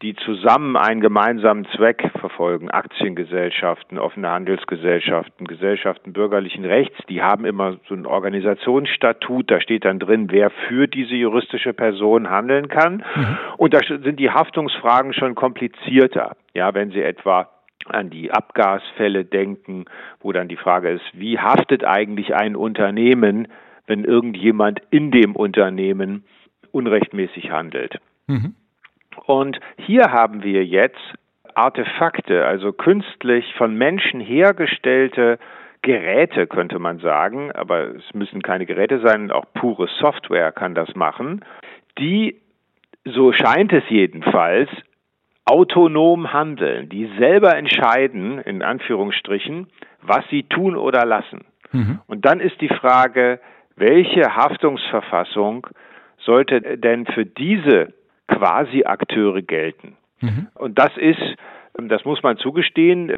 die 0.02 0.14
zusammen 0.14 0.76
einen 0.76 1.00
gemeinsamen 1.00 1.66
Zweck 1.76 2.10
verfolgen. 2.20 2.70
Aktiengesellschaften, 2.70 3.98
offene 3.98 4.30
Handelsgesellschaften, 4.30 5.46
Gesellschaften 5.46 6.12
bürgerlichen 6.12 6.64
Rechts, 6.64 6.96
die 7.08 7.22
haben 7.22 7.44
immer 7.44 7.76
so 7.88 7.94
ein 7.94 8.06
Organisationsstatut, 8.06 9.50
da 9.50 9.60
steht 9.60 9.84
dann 9.84 9.98
drin, 9.98 10.28
wer 10.30 10.50
für 10.68 10.88
diese 10.88 11.14
juristische 11.14 11.72
Person 11.72 12.30
handeln 12.30 12.68
kann. 12.68 13.04
Mhm. 13.14 13.38
Und 13.58 13.74
da 13.74 13.80
sind 13.80 14.18
die 14.18 14.30
Haftungsfragen 14.30 15.12
schon 15.12 15.34
komplizierter. 15.34 16.36
Ja, 16.54 16.74
wenn 16.74 16.90
Sie 16.90 17.02
etwa 17.02 17.48
an 17.90 18.10
die 18.10 18.30
Abgasfälle 18.30 19.24
denken, 19.24 19.84
wo 20.20 20.32
dann 20.32 20.48
die 20.48 20.56
Frage 20.56 20.90
ist, 20.90 21.04
wie 21.12 21.38
haftet 21.38 21.84
eigentlich 21.84 22.34
ein 22.34 22.56
Unternehmen, 22.56 23.48
wenn 23.86 24.04
irgendjemand 24.04 24.80
in 24.90 25.10
dem 25.10 25.36
Unternehmen 25.36 26.24
unrechtmäßig 26.72 27.50
handelt. 27.50 27.98
Mhm. 28.26 28.54
Und 29.26 29.60
hier 29.76 30.12
haben 30.12 30.42
wir 30.42 30.64
jetzt 30.64 31.00
Artefakte, 31.54 32.46
also 32.46 32.72
künstlich 32.72 33.52
von 33.56 33.74
Menschen 33.74 34.20
hergestellte 34.20 35.38
Geräte, 35.82 36.46
könnte 36.46 36.78
man 36.78 36.98
sagen, 36.98 37.52
aber 37.52 37.94
es 37.94 38.14
müssen 38.14 38.42
keine 38.42 38.66
Geräte 38.66 39.00
sein, 39.00 39.30
auch 39.30 39.46
pure 39.54 39.88
Software 39.98 40.52
kann 40.52 40.74
das 40.74 40.94
machen, 40.94 41.44
die, 41.98 42.36
so 43.04 43.32
scheint 43.32 43.72
es 43.72 43.84
jedenfalls, 43.88 44.68
autonom 45.50 46.32
handeln, 46.32 46.88
die 46.88 47.10
selber 47.18 47.56
entscheiden, 47.56 48.38
in 48.38 48.62
Anführungsstrichen, 48.62 49.66
was 50.00 50.24
sie 50.30 50.44
tun 50.44 50.76
oder 50.76 51.04
lassen. 51.04 51.44
Mhm. 51.72 52.00
Und 52.06 52.24
dann 52.24 52.40
ist 52.40 52.60
die 52.60 52.68
Frage, 52.68 53.40
welche 53.76 54.36
Haftungsverfassung 54.36 55.66
sollte 56.18 56.60
denn 56.78 57.06
für 57.06 57.26
diese 57.26 57.92
Quasi-Akteure 58.28 59.42
gelten? 59.42 59.96
Mhm. 60.20 60.48
Und 60.54 60.78
das 60.78 60.96
ist, 60.96 61.22
das 61.74 62.04
muss 62.04 62.22
man 62.22 62.36
zugestehen, 62.36 63.12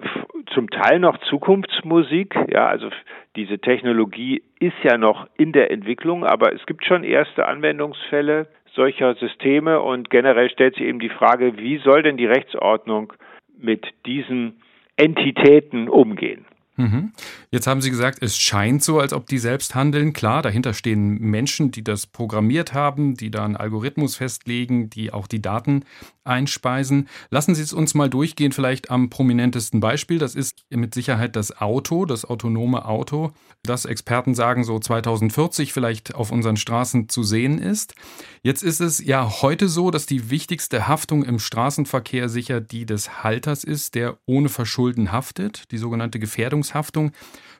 zum 0.55 0.71
Teil 0.71 1.01
noch 1.01 1.19
Zukunftsmusik. 1.29 2.35
Ja, 2.51 2.67
also 2.67 2.89
diese 3.37 3.59
Technologie 3.59 4.43
ist 4.59 4.77
ja 4.83 4.97
noch 4.97 5.27
in 5.37 5.53
der 5.53 5.71
Entwicklung, 5.71 6.25
aber 6.25 6.55
es 6.55 6.65
gibt 6.67 6.87
schon 6.87 7.05
erste 7.05 7.47
Anwendungsfälle 7.47 8.47
solcher 8.75 9.15
Systeme 9.17 9.81
und 9.81 10.11
generell 10.11 10.51
stellt 10.51 10.75
sich 10.75 10.85
eben 10.85 10.99
die 10.99 11.09
Frage, 11.09 11.59
wie 11.59 11.79
soll 11.79 12.03
denn 12.03 12.17
die 12.17 12.27
Rechtsordnung 12.27 13.13
mit 13.59 13.87
diesen 14.07 14.61
Entitäten 14.97 15.89
umgehen? 15.89 16.45
Mhm. 16.77 17.13
Jetzt 17.55 17.67
haben 17.67 17.83
Sie 17.83 17.91
gesagt, 17.91 18.23
es 18.23 18.39
scheint 18.39 18.83
so, 18.83 18.99
als 18.99 19.13
ob 19.13 19.27
die 19.27 19.37
selbst 19.37 19.75
handeln. 19.75 20.15
Klar, 20.15 20.41
dahinter 20.41 20.73
stehen 20.73 21.21
Menschen, 21.21 21.71
die 21.71 21.85
das 21.85 22.07
programmiert 22.07 22.73
haben, 22.73 23.15
die 23.15 23.31
da 23.31 23.45
einen 23.45 23.59
Algorithmus 23.59 24.17
festlegen, 24.17 24.89
die 24.89 25.13
auch 25.13 25.27
die 25.27 25.43
Daten 25.43 25.85
einspeisen. 26.25 27.09
Lassen 27.29 27.55
Sie 27.55 27.61
es 27.61 27.75
uns 27.75 27.93
mal 27.93 28.09
durchgehen, 28.09 28.53
vielleicht 28.53 28.91
am 28.91 29.11
prominentesten 29.11 29.81
Beispiel. 29.81 30.19
Das 30.19 30.35
ist 30.35 30.65
mit 30.71 30.95
Sicherheit 30.95 31.37
das 31.37 31.61
Auto, 31.61 32.07
das 32.07 32.25
autonome 32.25 32.87
Auto, 32.87 33.33
das 33.63 33.85
Experten 33.85 34.35
sagen 34.35 34.65
so 34.65 34.79
2040 34.79 35.75
vielleicht 35.75 36.15
auf 36.15 36.33
unseren 36.33 36.57
Straßen 36.57 37.11
zu 37.11 37.23
sehen 37.23 37.59
ist. 37.59 37.95
Jetzt 38.43 38.63
ist 38.63 38.81
es 38.81 39.05
ja 39.05 39.43
heute 39.43 39.69
so, 39.69 39.91
dass 39.91 40.07
die 40.07 40.31
wichtigste 40.31 40.89
Haftung 40.89 41.23
im 41.23 41.39
Straßenverkehr 41.39 42.31
sicher 42.31 42.63
die 42.63 42.87
des 42.87 43.23
Halters 43.23 43.63
ist, 43.63 43.95
der 43.95 44.17
ohne 44.25 44.49
Verschulden 44.49 45.13
haftet, 45.13 45.71
die 45.71 45.79
sogenannte 45.79 46.19
Gefährdungshaftung. 46.19 47.13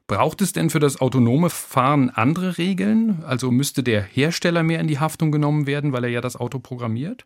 Braucht 0.07 0.41
es 0.41 0.53
denn 0.53 0.71
für 0.71 0.81
das 0.81 1.01
autonome 1.01 1.49
Fahren 1.49 2.11
andere 2.15 2.59
Regeln? 2.59 3.23
Also 3.27 3.51
müsste 3.51 3.83
der 3.83 4.03
Hersteller 4.03 4.63
mehr 4.63 4.81
in 4.81 4.89
die 4.89 4.99
Haftung 4.99 5.33
genommen 5.33 5.67
werden, 5.67 5.93
weil 5.93 6.05
er 6.05 6.11
ja 6.11 6.21
das 6.21 6.39
Auto 6.39 6.59
programmiert? 6.59 7.25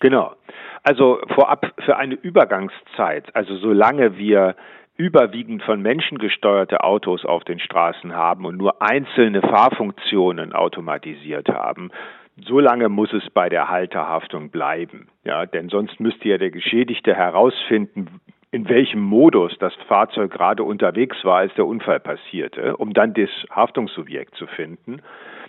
Genau. 0.00 0.34
Also 0.82 1.20
vorab 1.34 1.72
für 1.84 1.96
eine 1.96 2.14
Übergangszeit, 2.14 3.34
also 3.36 3.56
solange 3.56 4.16
wir 4.16 4.56
überwiegend 4.96 5.62
von 5.62 5.80
Menschen 5.80 6.18
gesteuerte 6.18 6.84
Autos 6.84 7.24
auf 7.24 7.44
den 7.44 7.58
Straßen 7.58 8.14
haben 8.14 8.44
und 8.44 8.56
nur 8.56 8.82
einzelne 8.82 9.40
Fahrfunktionen 9.40 10.52
automatisiert 10.52 11.48
haben, 11.48 11.90
solange 12.36 12.88
muss 12.88 13.12
es 13.12 13.28
bei 13.30 13.48
der 13.48 13.68
Halterhaftung 13.68 14.50
bleiben. 14.50 15.08
Ja, 15.24 15.46
denn 15.46 15.68
sonst 15.68 16.00
müsste 16.00 16.28
ja 16.28 16.38
der 16.38 16.50
Geschädigte 16.50 17.14
herausfinden, 17.14 18.20
in 18.52 18.68
welchem 18.68 19.00
Modus 19.00 19.56
das 19.58 19.74
Fahrzeug 19.86 20.32
gerade 20.32 20.64
unterwegs 20.64 21.24
war, 21.24 21.38
als 21.38 21.54
der 21.54 21.66
Unfall 21.66 22.00
passierte, 22.00 22.76
um 22.76 22.92
dann 22.92 23.14
das 23.14 23.30
Haftungssubjekt 23.50 24.34
zu 24.34 24.46
finden. 24.46 25.02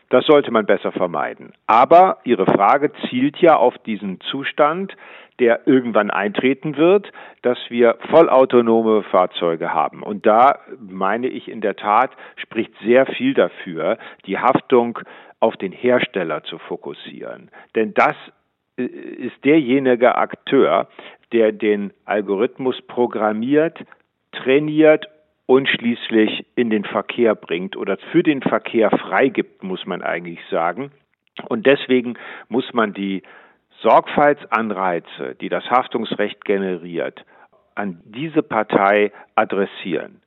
Das 0.10 0.26
sollte 0.26 0.52
man 0.52 0.66
besser 0.66 0.92
vermeiden. 0.92 1.54
Aber 1.68 2.18
Ihre 2.26 2.46
Frage 2.46 2.92
zielt 3.10 3.38
ja 3.38 3.56
auf 3.56 3.78
diesen 3.80 4.20
Zustand, 4.20 4.96
der 5.40 5.66
irgendwann 5.66 6.12
eintreten 6.12 6.78
wird, 6.78 7.12
dass 7.42 7.58
wir 7.70 7.98
vollautonome 8.10 9.04
Fahrzeuge 9.04 9.74
haben. 9.74 10.04
Und 10.04 10.26
da 10.26 10.60
meine 10.80 11.28
ich 11.28 11.48
in 11.48 11.62
der 11.62 11.76
Tat, 11.76 12.12
spricht 12.36 12.74
sehr 12.84 13.06
viel 13.08 13.34
dafür, 13.34 13.98
die 14.28 14.38
Haftung 14.38 15.00
auf 15.40 15.58
den 15.58 15.72
Hersteller 15.72 16.44
zu 16.44 16.60
fokussieren. 16.60 17.50
Denn 17.76 17.94
das 17.96 18.16
ist 18.78 19.44
derjenige 19.44 20.16
Akteur, 20.16 20.88
der 21.32 21.52
den 21.52 21.94
Algorithmus 22.06 22.82
programmiert, 22.88 23.80
trainiert 24.32 25.08
und 25.46 25.68
schließlich 25.68 26.46
in 26.56 26.70
den 26.70 26.86
Verkehr 26.86 27.36
bringt 27.36 27.76
oder 27.76 27.98
für 28.12 28.24
den 28.24 28.42
Verkehr 28.42 28.90
freigibt, 28.90 29.64
muss 29.64 29.86
man 29.86 30.02
eigentlich 30.02 30.40
sagen. 30.50 30.92
Und 31.50 31.66
deswegen 31.66 32.18
muss 32.50 32.74
man 32.74 32.94
die 32.94 33.24
Sorgfaltsanreize, 33.82 35.36
die 35.40 35.50
das 35.50 35.70
Haftungsrecht 35.70 36.46
generiert, 36.46 37.26
an 37.76 38.02
diese 38.06 38.44
Partei 38.44 39.12
adressieren. 39.36 40.22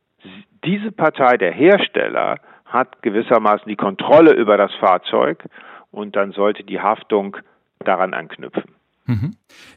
Diese 0.64 0.92
Partei, 0.92 1.36
der 1.36 1.52
Hersteller, 1.52 2.36
hat 2.64 3.02
gewissermaßen 3.02 3.68
die 3.68 3.76
Kontrolle 3.76 4.32
über 4.32 4.56
das 4.56 4.74
Fahrzeug 4.74 5.44
und 5.90 6.16
dann 6.16 6.32
sollte 6.32 6.64
die 6.64 6.80
Haftung 6.80 7.36
daran 7.80 8.14
anknüpfen. 8.14 8.74
Mhm. 9.06 9.32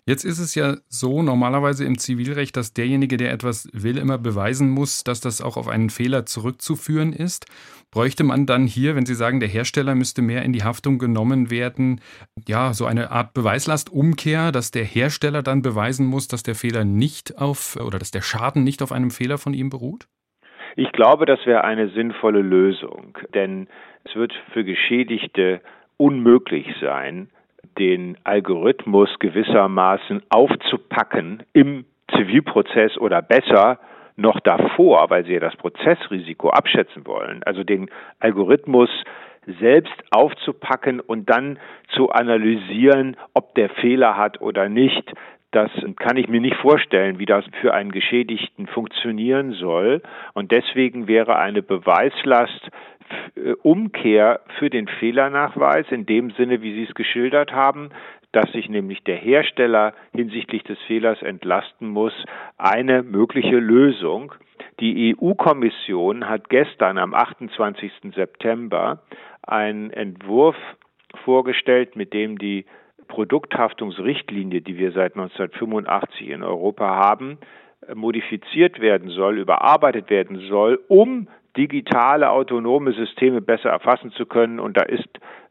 Jetzt 0.05 0.23
ist 0.23 0.39
es 0.39 0.55
ja 0.55 0.75
so 0.87 1.21
normalerweise 1.21 1.83
im 1.83 1.97
Zivilrecht, 1.97 2.55
dass 2.55 2.73
derjenige, 2.73 3.17
der 3.17 3.33
etwas 3.33 3.69
will, 3.73 3.97
immer 3.97 4.17
beweisen 4.17 4.69
muss, 4.69 5.03
dass 5.03 5.19
das 5.19 5.41
auch 5.41 5.57
auf 5.57 5.67
einen 5.67 5.89
Fehler 5.89 6.25
zurückzuführen 6.25 7.11
ist. 7.11 7.45
Bräuchte 7.91 8.23
man 8.23 8.45
dann 8.45 8.67
hier, 8.67 8.95
wenn 8.95 9.05
Sie 9.05 9.15
sagen, 9.15 9.41
der 9.41 9.49
Hersteller 9.49 9.95
müsste 9.95 10.21
mehr 10.21 10.43
in 10.43 10.53
die 10.53 10.63
Haftung 10.63 10.97
genommen 10.97 11.51
werden, 11.51 11.99
ja, 12.47 12.73
so 12.73 12.85
eine 12.85 13.11
Art 13.11 13.33
Beweislastumkehr, 13.33 14.53
dass 14.53 14.71
der 14.71 14.85
Hersteller 14.85 15.43
dann 15.43 15.61
beweisen 15.61 16.05
muss, 16.05 16.29
dass 16.29 16.43
der 16.43 16.55
Fehler 16.55 16.85
nicht 16.85 17.37
auf 17.37 17.75
oder 17.75 17.99
dass 17.99 18.11
der 18.11 18.21
Schaden 18.21 18.63
nicht 18.63 18.81
auf 18.81 18.93
einem 18.93 19.11
Fehler 19.11 19.37
von 19.37 19.53
ihm 19.53 19.69
beruht? 19.69 20.07
Ich 20.77 20.91
glaube, 20.91 21.25
das 21.25 21.39
wäre 21.45 21.63
eine 21.63 21.89
sinnvolle 21.89 22.41
Lösung, 22.41 23.17
denn 23.33 23.67
es 24.05 24.15
wird 24.15 24.33
für 24.53 24.63
Geschädigte 24.63 25.61
unmöglich 25.97 26.67
sein, 26.79 27.29
den 27.79 28.17
Algorithmus 28.23 29.09
gewissermaßen 29.19 30.23
aufzupacken 30.29 31.43
im 31.53 31.85
Zivilprozess 32.15 32.97
oder 32.97 33.21
besser 33.21 33.79
noch 34.15 34.39
davor, 34.39 35.09
weil 35.09 35.25
sie 35.25 35.33
ja 35.33 35.39
das 35.39 35.55
Prozessrisiko 35.55 36.49
abschätzen 36.49 37.05
wollen, 37.05 37.43
also 37.43 37.63
den 37.63 37.89
Algorithmus 38.19 38.89
selbst 39.59 39.93
aufzupacken 40.11 40.99
und 40.99 41.29
dann 41.29 41.59
zu 41.95 42.09
analysieren, 42.09 43.15
ob 43.33 43.55
der 43.55 43.69
Fehler 43.69 44.17
hat 44.17 44.41
oder 44.41 44.67
nicht. 44.67 45.13
Das 45.51 45.71
kann 45.95 46.17
ich 46.17 46.27
mir 46.27 46.41
nicht 46.41 46.57
vorstellen, 46.57 47.19
wie 47.19 47.25
das 47.25 47.45
für 47.61 47.73
einen 47.73 47.91
Geschädigten 47.91 48.67
funktionieren 48.67 49.53
soll. 49.53 50.01
Und 50.33 50.51
deswegen 50.51 51.07
wäre 51.07 51.37
eine 51.37 51.61
Beweislast 51.61 52.69
Umkehr 53.63 54.41
für 54.57 54.69
den 54.69 54.87
Fehlernachweis 54.87 55.85
in 55.91 56.05
dem 56.05 56.31
Sinne, 56.31 56.61
wie 56.61 56.73
Sie 56.73 56.83
es 56.83 56.95
geschildert 56.95 57.51
haben, 57.51 57.89
dass 58.31 58.51
sich 58.51 58.69
nämlich 58.69 59.03
der 59.03 59.15
Hersteller 59.15 59.93
hinsichtlich 60.13 60.63
des 60.63 60.79
Fehlers 60.87 61.21
entlasten 61.21 61.89
muss, 61.89 62.13
eine 62.57 63.03
mögliche 63.03 63.57
Lösung. 63.57 64.33
Die 64.79 65.15
EU-Kommission 65.15 66.27
hat 66.27 66.49
gestern 66.49 66.97
am 66.97 67.13
28. 67.13 67.91
September 68.13 69.01
einen 69.41 69.91
Entwurf 69.91 70.55
vorgestellt, 71.23 71.95
mit 71.95 72.13
dem 72.13 72.37
die 72.37 72.65
Produkthaftungsrichtlinie, 73.07 74.61
die 74.61 74.77
wir 74.77 74.91
seit 74.91 75.15
1985 75.15 76.29
in 76.29 76.43
Europa 76.43 76.85
haben, 76.85 77.37
modifiziert 77.93 78.79
werden 78.79 79.09
soll, 79.09 79.39
überarbeitet 79.39 80.09
werden 80.09 80.39
soll, 80.49 80.79
um 80.87 81.27
digitale 81.57 82.29
autonome 82.29 82.93
Systeme 82.93 83.41
besser 83.41 83.69
erfassen 83.69 84.11
zu 84.11 84.25
können. 84.25 84.59
Und 84.59 84.77
da 84.77 84.83
ist 84.83 85.09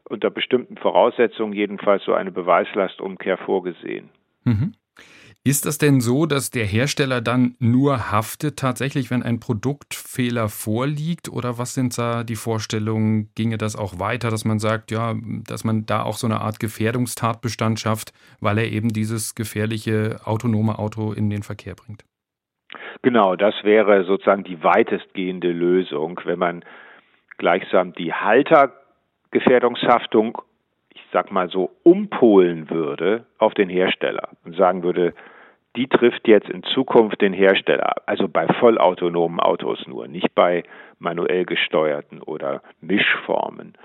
unter 0.09 0.29
bestimmten 0.29 0.77
Voraussetzungen 0.77 1.53
jedenfalls 1.53 2.03
so 2.05 2.13
eine 2.13 2.31
Beweislastumkehr 2.31 3.37
vorgesehen. 3.37 4.09
Mhm. 4.43 4.73
Ist 5.47 5.65
das 5.65 5.77
denn 5.77 6.01
so, 6.01 6.25
dass 6.25 6.51
der 6.51 6.65
Hersteller 6.65 7.21
dann 7.21 7.55
nur 7.59 8.11
haftet 8.11 8.59
tatsächlich, 8.59 9.09
wenn 9.09 9.23
ein 9.23 9.39
Produktfehler 9.39 10.49
vorliegt? 10.49 11.29
Oder 11.29 11.57
was 11.57 11.73
sind 11.73 11.97
da 11.97 12.25
die 12.25 12.35
Vorstellungen? 12.35 13.29
Ginge 13.33 13.57
das 13.57 13.77
auch 13.77 13.97
weiter, 13.97 14.29
dass 14.29 14.43
man 14.43 14.59
sagt, 14.59 14.91
ja, 14.91 15.15
dass 15.47 15.63
man 15.63 15.85
da 15.85 16.03
auch 16.03 16.17
so 16.17 16.27
eine 16.27 16.41
Art 16.41 16.59
Gefährdungstatbestand 16.59 17.79
schafft, 17.79 18.11
weil 18.41 18.57
er 18.57 18.69
eben 18.69 18.89
dieses 18.89 19.35
gefährliche 19.35 20.19
autonome 20.25 20.77
Auto 20.79 21.13
in 21.13 21.29
den 21.29 21.43
Verkehr 21.43 21.75
bringt? 21.75 22.03
Genau, 23.01 23.35
das 23.35 23.55
wäre 23.63 24.03
sozusagen 24.03 24.43
die 24.43 24.63
weitestgehende 24.63 25.51
Lösung, 25.51 26.21
wenn 26.25 26.37
man 26.39 26.63
gleichsam 27.37 27.93
die 27.93 28.13
Haltergefährdungshaftung, 28.13 30.41
ich 30.93 31.01
sag 31.13 31.31
mal 31.31 31.49
so, 31.49 31.71
umpolen 31.83 32.69
würde 32.69 33.25
auf 33.37 33.53
den 33.53 33.69
Hersteller 33.69 34.29
und 34.43 34.55
sagen 34.55 34.83
würde, 34.83 35.13
die 35.75 35.87
trifft 35.87 36.27
jetzt 36.27 36.49
in 36.49 36.63
Zukunft 36.63 37.21
den 37.21 37.33
Hersteller, 37.33 37.93
also 38.07 38.27
bei 38.27 38.47
vollautonomen 38.47 39.39
Autos 39.39 39.85
nur, 39.85 40.07
nicht 40.07 40.33
bei 40.33 40.63
manuell 40.97 41.45
gesteuerten 41.45 42.23
oder 42.23 42.63
Mischformen. 42.81 43.77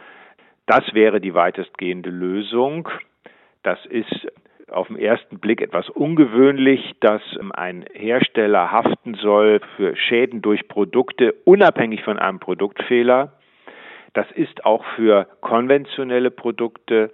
Das 0.66 0.94
wäre 0.94 1.20
die 1.20 1.34
weitestgehende 1.34 2.08
Lösung. 2.08 2.88
Das 3.62 3.84
ist 3.86 4.26
auf 4.70 4.88
den 4.88 4.98
ersten 4.98 5.38
Blick 5.38 5.60
etwas 5.60 5.88
ungewöhnlich, 5.90 6.92
dass 7.00 7.22
ein 7.54 7.84
Hersteller 7.92 8.70
haften 8.70 9.14
soll 9.14 9.60
für 9.76 9.96
Schäden 9.96 10.42
durch 10.42 10.68
Produkte 10.68 11.34
unabhängig 11.44 12.02
von 12.02 12.18
einem 12.18 12.38
Produktfehler. 12.38 13.32
Das 14.14 14.30
ist 14.32 14.64
auch 14.64 14.84
für 14.96 15.26
konventionelle 15.40 16.30
Produkte 16.30 17.10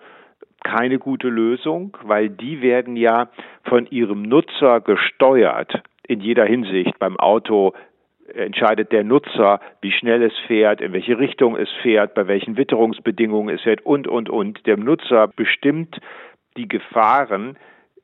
keine 0.64 0.98
gute 0.98 1.28
Lösung, 1.28 1.96
weil 2.02 2.28
die 2.28 2.62
werden 2.62 2.96
ja 2.96 3.28
von 3.64 3.86
ihrem 3.86 4.22
Nutzer 4.22 4.80
gesteuert 4.80 5.82
in 6.06 6.20
jeder 6.20 6.44
Hinsicht. 6.44 6.98
Beim 6.98 7.16
Auto 7.16 7.74
entscheidet 8.34 8.92
der 8.92 9.04
Nutzer, 9.04 9.60
wie 9.80 9.92
schnell 9.92 10.22
es 10.22 10.36
fährt, 10.46 10.80
in 10.80 10.92
welche 10.92 11.18
Richtung 11.18 11.56
es 11.56 11.70
fährt, 11.82 12.14
bei 12.14 12.26
welchen 12.26 12.56
Witterungsbedingungen 12.56 13.54
es 13.54 13.62
fährt 13.62 13.84
und, 13.86 14.06
und, 14.06 14.28
und. 14.28 14.66
Der 14.66 14.76
Nutzer 14.76 15.28
bestimmt 15.28 15.98
die 16.58 16.68
Gefahren, 16.68 17.56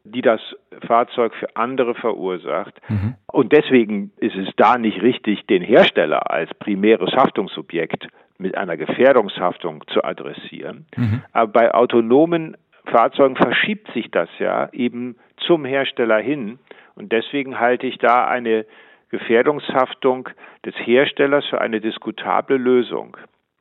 die 0.05 0.23
das 0.23 0.41
Fahrzeug 0.87 1.35
für 1.35 1.57
andere 1.57 1.95
verursacht. 1.95 2.75
Mhm. 2.89 3.17
Und 3.27 3.53
deswegen 3.53 4.13
ist 4.19 4.37
es 4.37 4.49
da 4.57 4.79
nicht 4.79 5.03
richtig, 5.03 5.47
den 5.47 5.63
Hersteller 5.63 6.31
als 6.31 6.53
primäres 6.55 7.13
Haftungsobjekt 7.13 8.09
mit 8.39 8.57
einer 8.57 8.77
Gefährdungshaftung 8.77 9.85
zu 9.89 10.05
adressieren. 10.05 10.87
Mhm. 10.97 11.23
Aber 11.33 11.53
bei 11.53 11.75
autonomen 11.75 12.57
Fahrzeugen 12.87 13.37
verschiebt 13.37 13.91
sich 13.93 14.11
das 14.11 14.29
ja 14.39 14.69
eben 14.73 15.17
zum 15.39 15.65
Hersteller 15.65 16.19
hin. 16.19 16.59
Und 16.95 17.13
deswegen 17.13 17.59
halte 17.59 17.87
ich 17.87 17.99
da 17.99 18.27
eine 18.27 18.67
Gefährdungshaftung 19.09 20.29
des 20.67 20.75
Herstellers 20.77 21.47
für 21.47 21.61
eine 21.61 21.81
diskutable 21.81 22.57
Lösung. 22.57 23.17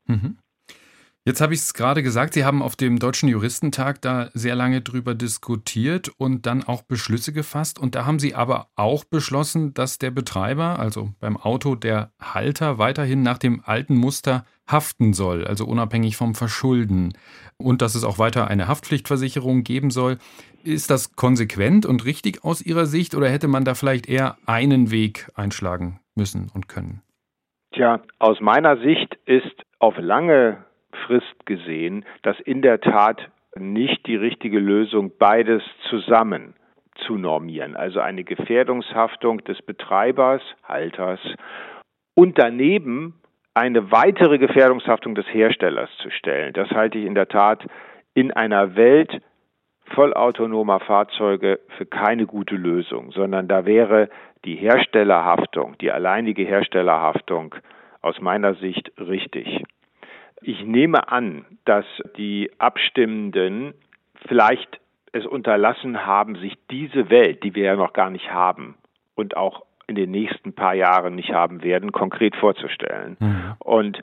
Mhm. 0.08 0.38
Jetzt 1.26 1.40
habe 1.40 1.54
ich 1.54 1.62
es 1.62 1.74
gerade 1.74 2.04
gesagt, 2.04 2.34
Sie 2.34 2.44
haben 2.44 2.62
auf 2.62 2.76
dem 2.76 3.00
Deutschen 3.00 3.30
Juristentag 3.30 4.02
da 4.02 4.28
sehr 4.34 4.56
lange 4.56 4.82
drüber 4.82 5.16
diskutiert 5.16 6.12
und 6.18 6.46
dann 6.46 6.66
auch 6.66 6.82
Beschlüsse 6.82 7.32
gefasst. 7.32 7.80
Und 7.80 7.96
da 7.96 8.06
haben 8.06 8.20
Sie 8.20 8.36
aber 8.36 8.68
auch 8.76 9.06
beschlossen, 9.06 9.74
dass 9.74 9.98
der 9.98 10.12
Betreiber, 10.12 10.80
also 10.80 11.12
beim 11.22 11.38
Auto 11.38 11.76
der 11.76 12.12
Halter, 12.20 12.78
weiterhin 12.78 13.24
nach 13.24 13.38
dem 13.38 13.62
alten 13.64 13.96
Muster 13.96 14.44
haften 14.68 15.14
soll, 15.14 15.48
also 15.48 15.66
unabhängig 15.66 16.18
vom 16.18 16.36
Verschulden. 16.36 17.14
Und 17.56 17.82
dass 17.82 17.96
es 17.96 18.04
auch 18.04 18.20
weiter 18.20 18.50
eine 18.50 18.68
Haftpflichtversicherung 18.68 19.64
geben 19.64 19.92
soll. 19.92 20.18
Ist 20.66 20.90
das 20.90 21.16
konsequent 21.16 21.86
und 21.86 22.04
richtig 22.04 22.44
aus 22.44 22.62
Ihrer 22.62 22.86
Sicht 22.86 23.16
oder 23.16 23.30
hätte 23.30 23.48
man 23.48 23.64
da 23.64 23.76
vielleicht 23.76 24.10
eher 24.10 24.36
einen 24.46 24.92
Weg 24.92 25.32
einschlagen 25.36 26.02
müssen 26.16 26.52
und 26.54 26.68
können? 26.68 27.02
Tja, 27.74 28.02
aus 28.20 28.42
meiner 28.42 28.76
Sicht 28.82 29.18
ist 29.26 29.64
auf 29.80 29.96
lange 29.98 30.66
Frist 31.06 31.46
gesehen, 31.46 32.06
das 32.22 32.40
in 32.40 32.62
der 32.62 32.82
Tat 32.82 33.30
nicht 33.56 34.06
die 34.08 34.16
richtige 34.16 34.60
Lösung, 34.60 35.12
beides 35.18 35.62
zusammen 35.90 36.56
zu 37.06 37.18
normieren. 37.18 37.76
Also 37.76 38.00
eine 38.00 38.24
Gefährdungshaftung 38.24 39.44
des 39.44 39.62
Betreibers, 39.62 40.42
Halters 40.64 41.20
und 42.16 42.38
daneben 42.38 43.20
eine 43.54 43.92
weitere 43.92 44.38
Gefährdungshaftung 44.38 45.16
des 45.16 45.28
Herstellers 45.28 45.90
zu 46.02 46.10
stellen. 46.10 46.54
Das 46.54 46.70
halte 46.72 46.98
ich 46.98 47.06
in 47.06 47.16
der 47.16 47.28
Tat 47.28 47.66
in 48.14 48.32
einer 48.32 48.76
Welt 48.76 49.22
vollautonomer 49.94 50.80
Fahrzeuge 50.80 51.60
für 51.78 51.86
keine 51.86 52.26
gute 52.26 52.56
Lösung, 52.56 53.12
sondern 53.12 53.48
da 53.48 53.66
wäre 53.66 54.10
die 54.46 54.56
Herstellerhaftung, 54.56 55.78
die 55.80 55.92
alleinige 55.92 56.44
Herstellerhaftung 56.44 57.56
aus 58.02 58.20
meiner 58.22 58.56
Sicht 58.56 58.92
richtig. 58.98 59.64
Ich 60.44 60.64
nehme 60.64 61.10
an, 61.10 61.46
dass 61.66 61.86
die 62.18 62.52
Abstimmenden 62.58 63.74
vielleicht 64.28 64.80
es 65.14 65.26
unterlassen 65.26 66.06
haben, 66.06 66.36
sich 66.36 66.58
diese 66.70 67.10
Welt, 67.10 67.44
die 67.44 67.56
wir 67.56 67.64
ja 67.64 67.76
noch 67.76 67.94
gar 67.94 68.10
nicht 68.10 68.32
haben 68.32 68.76
und 69.16 69.38
auch 69.38 69.64
in 69.88 69.96
den 69.96 70.12
nächsten 70.12 70.54
paar 70.54 70.74
Jahren 70.74 71.16
nicht 71.16 71.32
haben 71.32 71.64
werden, 71.64 71.92
konkret 71.92 72.36
vorzustellen. 72.36 73.18
Mhm. 73.20 73.54
Und 73.60 74.02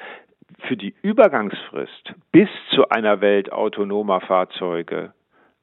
für 0.69 0.77
die 0.77 0.95
Übergangsfrist 1.03 2.15
bis 2.33 2.49
zu 2.75 2.89
einer 2.89 3.21
Welt 3.21 3.53
autonomer 3.53 4.21
Fahrzeuge 4.21 5.13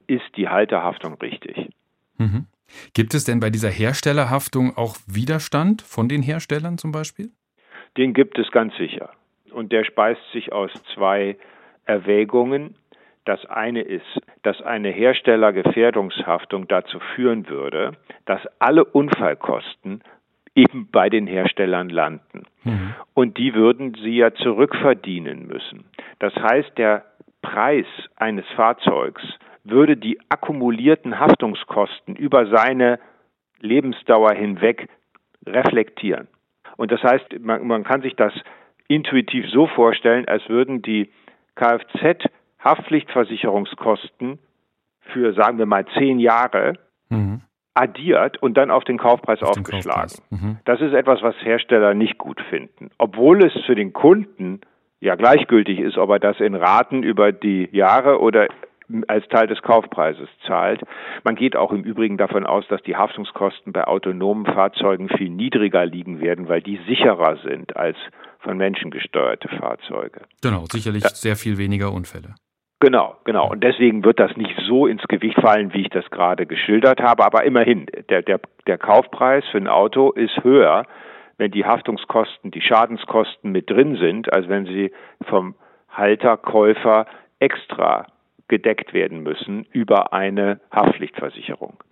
ist 0.08 0.26
die 0.36 0.50
Halterhaftung 0.50 1.16
richtig. 1.16 1.70
Mhm. 2.18 2.46
Gibt 2.94 3.14
es 3.14 3.24
denn 3.24 3.40
bei 3.40 3.50
dieser 3.50 3.70
Herstellerhaftung 3.70 4.76
auch 4.76 4.98
Widerstand 5.08 5.82
von 5.82 6.10
den 6.10 6.22
Herstellern 6.22 6.78
zum 6.78 6.92
Beispiel? 6.92 7.30
Den 7.96 8.14
gibt 8.14 8.38
es 8.38 8.52
ganz 8.52 8.76
sicher 8.76 9.12
und 9.52 9.72
der 9.72 9.84
speist 9.84 10.22
sich 10.32 10.52
aus 10.52 10.72
zwei 10.94 11.38
Erwägungen. 11.86 12.76
Das 13.26 13.46
eine 13.46 13.82
ist, 13.82 14.22
dass 14.44 14.62
eine 14.62 14.90
Herstellergefährdungshaftung 14.90 16.68
dazu 16.68 17.00
führen 17.16 17.50
würde, 17.50 17.94
dass 18.26 18.42
alle 18.60 18.86
Unfallkosten 18.86 20.02
eben 20.56 20.90
bei 20.92 21.10
den 21.10 21.28
Herstellern 21.28 21.90
landen. 21.90 22.46
Mhm. 22.64 22.96
Und 23.14 23.38
die 23.38 23.54
würden 23.54 23.94
sie 23.96 24.18
ja 24.18 24.34
zurückverdienen 24.34 25.48
müssen. 25.48 25.86
Das 26.20 26.34
heißt, 26.36 26.78
der 26.78 27.06
Preis 27.42 27.86
eines 28.16 28.46
Fahrzeugs 28.56 29.22
würde 29.64 29.98
die 29.98 30.20
akkumulierten 30.30 31.20
Haftungskosten 31.20 32.16
über 32.16 32.48
seine 32.48 33.00
Lebensdauer 33.60 34.34
hinweg 34.34 34.90
reflektieren. 35.46 36.28
Und 36.78 36.92
das 36.92 37.04
heißt, 37.04 37.40
man, 37.40 37.66
man 37.68 37.84
kann 37.84 38.02
sich 38.02 38.16
das 38.16 38.34
intuitiv 38.88 39.50
so 39.50 39.68
vorstellen, 39.68 40.28
als 40.28 40.50
würden 40.50 40.82
die 40.82 41.12
Kfz-Haftpflichtversicherungskosten 41.56 44.40
für, 45.14 45.34
sagen 45.34 45.58
wir 45.58 45.66
mal, 45.66 45.86
zehn 45.98 46.20
Jahre 46.20 46.74
mhm. 47.10 47.42
addiert 47.74 48.38
und 48.42 48.58
dann 48.58 48.72
auf 48.72 48.84
den 48.84 48.98
Kaufpreis 48.98 49.42
auf 49.42 49.58
aufgeschlagen. 49.58 49.82
Den 49.82 49.92
Kaufpreis. 49.92 50.22
Mhm. 50.30 50.58
Das 50.66 50.82
ist 50.82 50.94
etwas, 50.94 51.22
was 51.22 51.36
Hersteller 51.44 51.94
nicht 51.94 52.18
gut 52.18 52.42
finden. 52.50 52.90
Obwohl 52.98 53.46
es 53.46 53.54
für 53.66 53.76
den 53.76 53.94
Kunden 53.94 54.60
ja 55.00 55.16
gleichgültig 55.16 55.80
ist, 55.80 55.98
ob 55.98 56.10
er 56.10 56.20
das 56.20 56.40
in 56.40 56.56
Raten 56.56 57.04
über 57.04 57.32
die 57.32 57.70
Jahre 57.72 58.20
oder 58.20 58.48
als 59.08 59.28
Teil 59.28 59.48
des 59.48 59.62
Kaufpreises 59.62 60.30
zahlt. 60.46 60.82
Man 61.24 61.36
geht 61.36 61.58
auch 61.58 61.72
im 61.72 61.84
Übrigen 61.84 62.18
davon 62.18 62.46
aus, 62.46 62.66
dass 62.70 62.82
die 62.84 62.96
Haftungskosten 62.96 63.74
bei 63.74 63.84
autonomen 63.84 64.46
Fahrzeugen 64.46 65.10
viel 65.10 65.30
niedriger 65.30 65.86
liegen 65.86 66.22
werden, 66.22 66.48
weil 66.48 66.62
die 66.62 66.80
sicherer 66.88 67.38
sind 67.44 67.76
als 67.76 67.98
von 68.48 68.58
Menschen 68.58 68.92
gesteuerte 68.92 69.50
Fahrzeuge. 69.50 70.22
Genau, 70.42 70.66
sicherlich 70.72 71.04
ja. 71.04 71.10
sehr 71.10 71.36
viel 71.36 71.58
weniger 71.58 71.92
Unfälle. 71.92 72.36
Genau, 72.80 73.18
genau. 73.26 73.50
Und 73.52 73.64
deswegen 73.64 74.06
wird 74.06 74.20
das 74.20 74.38
nicht 74.38 74.56
so 74.66 74.88
ins 74.88 75.04
Gewicht 75.08 75.40
fallen, 75.42 75.74
wie 75.74 75.82
ich 75.82 75.90
das 75.90 76.10
gerade 76.12 76.46
geschildert 76.46 77.02
habe. 77.02 77.26
Aber 77.26 77.44
immerhin, 77.44 77.88
der, 78.10 78.22
der, 78.22 78.40
der 78.66 78.78
Kaufpreis 78.78 79.44
für 79.52 79.58
ein 79.58 79.68
Auto 79.68 80.12
ist 80.12 80.44
höher, 80.44 80.86
wenn 81.38 81.52
die 81.52 81.66
Haftungskosten, 81.66 82.52
die 82.52 82.62
Schadenskosten 82.62 83.52
mit 83.52 83.70
drin 83.70 83.98
sind, 83.98 84.32
als 84.32 84.48
wenn 84.48 84.66
sie 84.66 84.92
vom 85.28 85.56
Halter, 85.90 86.38
Käufer 86.38 87.06
extra 87.40 88.08
gedeckt 88.48 88.94
werden 88.94 89.24
müssen 89.24 89.66
über 89.74 90.14
eine 90.14 90.62
Haftpflichtversicherung. 90.72 91.84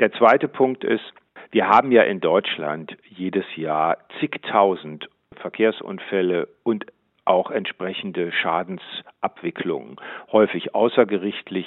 Der 0.00 0.12
zweite 0.12 0.48
Punkt 0.48 0.84
ist, 0.84 1.14
wir 1.50 1.68
haben 1.68 1.92
ja 1.92 2.02
in 2.02 2.20
Deutschland 2.20 2.96
jedes 3.08 3.44
Jahr 3.56 3.98
zigtausend 4.18 5.08
Verkehrsunfälle 5.34 6.48
und 6.62 6.86
auch 7.24 7.50
entsprechende 7.50 8.32
Schadensabwicklungen, 8.32 9.96
häufig 10.30 10.74
außergerichtlich 10.74 11.66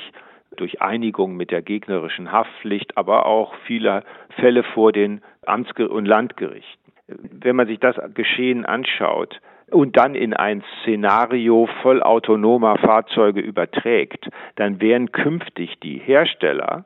durch 0.55 0.81
Einigung 0.81 1.35
mit 1.35 1.51
der 1.51 1.61
gegnerischen 1.61 2.31
Haftpflicht, 2.31 2.97
aber 2.97 3.25
auch 3.25 3.53
viele 3.65 4.03
Fälle 4.39 4.63
vor 4.63 4.91
den 4.91 5.21
Amts- 5.45 5.79
und 5.79 6.05
Landgerichten. 6.05 6.93
Wenn 7.07 7.55
man 7.55 7.67
sich 7.67 7.79
das 7.79 7.95
Geschehen 8.13 8.65
anschaut, 8.65 9.39
und 9.69 9.97
dann 9.97 10.15
in 10.15 10.33
ein 10.33 10.63
Szenario 10.81 11.67
vollautonomer 11.81 12.77
Fahrzeuge 12.77 13.41
überträgt, 13.41 14.29
dann 14.55 14.79
wären 14.81 15.11
künftig 15.11 15.79
die 15.81 15.97
Hersteller 15.97 16.85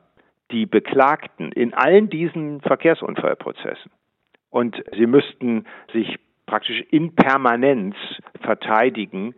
die 0.50 0.66
Beklagten 0.66 1.52
in 1.52 1.74
allen 1.74 2.10
diesen 2.10 2.60
Verkehrsunfallprozessen. 2.60 3.90
Und 4.50 4.82
sie 4.94 5.06
müssten 5.06 5.64
sich 5.92 6.18
praktisch 6.52 6.84
in 6.90 7.14
Permanenz 7.14 7.96
verteidigen 8.42 9.34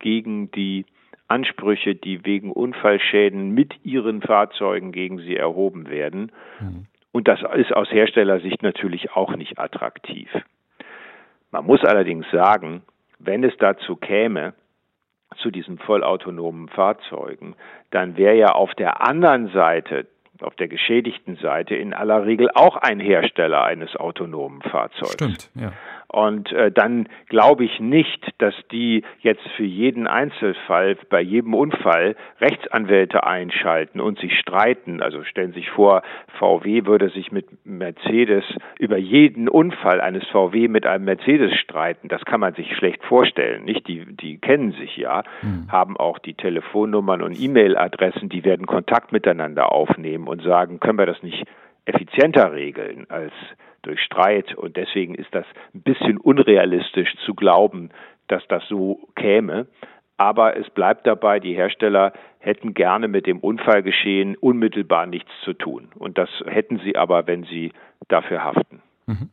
gegen 0.00 0.50
die 0.50 0.84
Ansprüche, 1.26 1.94
die 1.94 2.26
wegen 2.26 2.52
Unfallschäden 2.52 3.54
mit 3.54 3.72
ihren 3.86 4.20
Fahrzeugen 4.20 4.92
gegen 4.92 5.16
sie 5.16 5.34
erhoben 5.34 5.88
werden. 5.88 6.30
Mhm. 6.60 6.84
Und 7.10 7.26
das 7.26 7.40
ist 7.56 7.72
aus 7.72 7.90
Herstellersicht 7.90 8.62
natürlich 8.62 9.12
auch 9.12 9.34
nicht 9.34 9.58
attraktiv. 9.58 10.28
Man 11.50 11.64
muss 11.64 11.82
allerdings 11.84 12.26
sagen, 12.30 12.82
wenn 13.18 13.44
es 13.44 13.56
dazu 13.56 13.96
käme, 13.96 14.52
zu 15.38 15.50
diesen 15.50 15.78
vollautonomen 15.78 16.68
Fahrzeugen, 16.68 17.54
dann 17.90 18.18
wäre 18.18 18.36
ja 18.36 18.48
auf 18.48 18.74
der 18.74 19.00
anderen 19.08 19.48
Seite 19.52 20.06
auf 20.42 20.54
der 20.54 20.68
geschädigten 20.68 21.36
Seite 21.36 21.74
in 21.74 21.92
aller 21.92 22.24
Regel 22.24 22.50
auch 22.54 22.76
ein 22.76 23.00
Hersteller 23.00 23.64
eines 23.64 23.96
autonomen 23.96 24.62
Fahrzeugs. 24.62 25.14
Stimmt, 25.14 25.50
ja. 25.54 25.72
Und 26.10 26.52
äh, 26.52 26.72
dann 26.72 27.08
glaube 27.28 27.64
ich 27.64 27.80
nicht, 27.80 28.32
dass 28.38 28.54
die 28.72 29.04
jetzt 29.20 29.46
für 29.56 29.64
jeden 29.64 30.06
Einzelfall, 30.06 30.96
bei 31.10 31.20
jedem 31.20 31.54
Unfall 31.54 32.16
Rechtsanwälte 32.40 33.24
einschalten 33.24 34.00
und 34.00 34.18
sich 34.18 34.38
streiten. 34.38 35.02
Also 35.02 35.22
stellen 35.24 35.52
Sie 35.52 35.60
sich 35.60 35.70
vor, 35.70 36.02
VW 36.38 36.86
würde 36.86 37.10
sich 37.10 37.30
mit 37.30 37.46
Mercedes 37.66 38.44
über 38.78 38.96
jeden 38.96 39.48
Unfall 39.48 40.00
eines 40.00 40.26
VW 40.28 40.68
mit 40.68 40.86
einem 40.86 41.04
Mercedes 41.04 41.54
streiten. 41.58 42.08
Das 42.08 42.24
kann 42.24 42.40
man 42.40 42.54
sich 42.54 42.74
schlecht 42.76 43.04
vorstellen. 43.04 43.64
Nicht? 43.64 43.86
Die, 43.86 44.06
die 44.06 44.38
kennen 44.38 44.72
sich 44.72 44.96
ja, 44.96 45.24
mhm. 45.42 45.70
haben 45.70 45.96
auch 45.96 46.18
die 46.18 46.34
Telefonnummern 46.34 47.22
und 47.22 47.38
E-Mail-Adressen, 47.38 48.28
die 48.28 48.44
werden 48.44 48.66
Kontakt 48.66 49.12
miteinander 49.12 49.72
aufnehmen 49.72 50.26
und 50.28 50.42
sagen, 50.42 50.80
können 50.80 50.98
wir 50.98 51.06
das 51.06 51.22
nicht 51.22 51.44
effizienter 51.84 52.52
regeln 52.52 53.06
als 53.08 53.32
durch 53.88 54.00
Streit. 54.00 54.54
Und 54.54 54.76
deswegen 54.76 55.14
ist 55.14 55.34
das 55.34 55.46
ein 55.74 55.82
bisschen 55.82 56.18
unrealistisch 56.18 57.14
zu 57.24 57.34
glauben, 57.34 57.90
dass 58.28 58.46
das 58.48 58.62
so 58.68 59.08
käme. 59.16 59.66
Aber 60.16 60.56
es 60.56 60.68
bleibt 60.70 61.06
dabei, 61.06 61.40
die 61.40 61.54
Hersteller 61.54 62.12
hätten 62.38 62.74
gerne 62.74 63.08
mit 63.08 63.26
dem 63.26 63.38
Unfallgeschehen 63.38 64.36
unmittelbar 64.36 65.06
nichts 65.06 65.30
zu 65.44 65.52
tun. 65.52 65.88
Und 65.96 66.18
das 66.18 66.28
hätten 66.46 66.80
sie 66.84 66.96
aber, 66.96 67.26
wenn 67.26 67.44
sie 67.44 67.72
dafür 68.08 68.44
haften. 68.44 68.82
Mhm. 69.06 69.30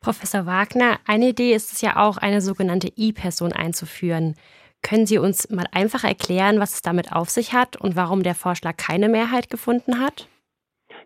Professor 0.00 0.46
Wagner, 0.46 0.98
eine 1.06 1.28
Idee 1.28 1.52
ist 1.54 1.72
es 1.72 1.80
ja 1.80 1.96
auch, 1.96 2.16
eine 2.16 2.40
sogenannte 2.40 2.88
I-Person 2.96 3.52
einzuführen. 3.52 4.34
Können 4.82 5.06
Sie 5.06 5.18
uns 5.18 5.48
mal 5.48 5.66
einfach 5.72 6.02
erklären, 6.02 6.58
was 6.58 6.74
es 6.74 6.82
damit 6.82 7.12
auf 7.12 7.30
sich 7.30 7.52
hat 7.52 7.76
und 7.76 7.94
warum 7.94 8.24
der 8.24 8.34
Vorschlag 8.34 8.76
keine 8.76 9.08
Mehrheit 9.08 9.48
gefunden 9.48 10.00
hat? 10.00 10.28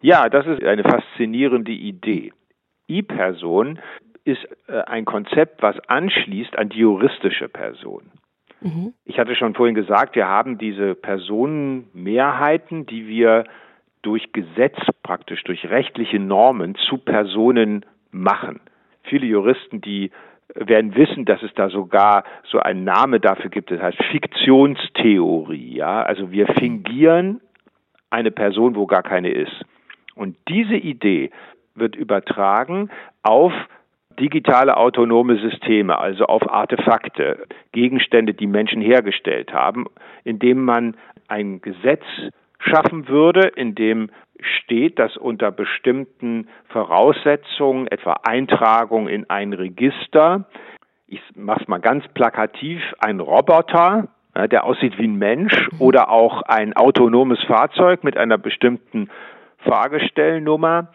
Ja, 0.00 0.30
das 0.30 0.46
ist 0.46 0.62
eine 0.62 0.82
faszinierende 0.82 1.72
Idee. 1.72 2.32
I-Person 2.88 3.78
ist 4.24 4.46
äh, 4.68 4.80
ein 4.86 5.04
Konzept, 5.04 5.62
was 5.62 5.76
anschließt 5.88 6.58
an 6.58 6.68
die 6.68 6.78
juristische 6.78 7.48
Person. 7.48 8.10
Mhm. 8.60 8.94
Ich 9.04 9.18
hatte 9.18 9.36
schon 9.36 9.54
vorhin 9.54 9.74
gesagt, 9.74 10.16
wir 10.16 10.26
haben 10.26 10.58
diese 10.58 10.94
Personenmehrheiten, 10.94 12.86
die 12.86 13.06
wir 13.06 13.44
durch 14.02 14.32
Gesetz 14.32 14.76
praktisch, 15.02 15.42
durch 15.44 15.68
rechtliche 15.68 16.18
Normen 16.18 16.74
zu 16.74 16.98
Personen 16.98 17.84
machen. 18.10 18.60
Viele 19.02 19.26
Juristen, 19.26 19.80
die 19.80 20.10
werden 20.54 20.94
wissen, 20.94 21.24
dass 21.24 21.42
es 21.42 21.52
da 21.54 21.68
sogar 21.68 22.24
so 22.44 22.58
einen 22.58 22.84
Name 22.84 23.20
dafür 23.20 23.50
gibt, 23.50 23.70
das 23.70 23.80
heißt 23.80 23.98
Fiktionstheorie. 24.10 25.76
Ja? 25.76 26.02
Also 26.02 26.30
wir 26.30 26.46
fingieren 26.46 27.40
eine 28.10 28.30
Person, 28.30 28.76
wo 28.76 28.86
gar 28.86 29.02
keine 29.02 29.30
ist. 29.30 29.64
Und 30.14 30.36
diese 30.48 30.76
Idee 30.76 31.30
wird 31.76 31.96
übertragen 31.96 32.90
auf 33.22 33.52
digitale 34.18 34.76
autonome 34.76 35.36
Systeme, 35.36 35.98
also 35.98 36.24
auf 36.24 36.50
Artefakte, 36.50 37.46
Gegenstände, 37.72 38.34
die 38.34 38.46
Menschen 38.46 38.80
hergestellt 38.80 39.52
haben, 39.52 39.86
indem 40.24 40.64
man 40.64 40.96
ein 41.28 41.60
Gesetz 41.60 42.04
schaffen 42.58 43.08
würde, 43.08 43.48
in 43.48 43.74
dem 43.74 44.10
steht, 44.40 44.98
dass 44.98 45.16
unter 45.16 45.50
bestimmten 45.50 46.48
Voraussetzungen, 46.68 47.86
etwa 47.88 48.20
Eintragung 48.22 49.08
in 49.08 49.28
ein 49.30 49.52
Register, 49.52 50.46
ich 51.06 51.20
mache 51.34 51.62
es 51.62 51.68
mal 51.68 51.80
ganz 51.80 52.06
plakativ, 52.08 52.80
ein 52.98 53.20
Roboter, 53.20 54.08
der 54.50 54.64
aussieht 54.64 54.98
wie 54.98 55.06
ein 55.06 55.16
Mensch 55.16 55.68
oder 55.78 56.10
auch 56.10 56.42
ein 56.42 56.74
autonomes 56.74 57.42
Fahrzeug 57.44 58.04
mit 58.04 58.16
einer 58.16 58.36
bestimmten 58.36 59.08
Fahrgestellnummer 59.58 60.88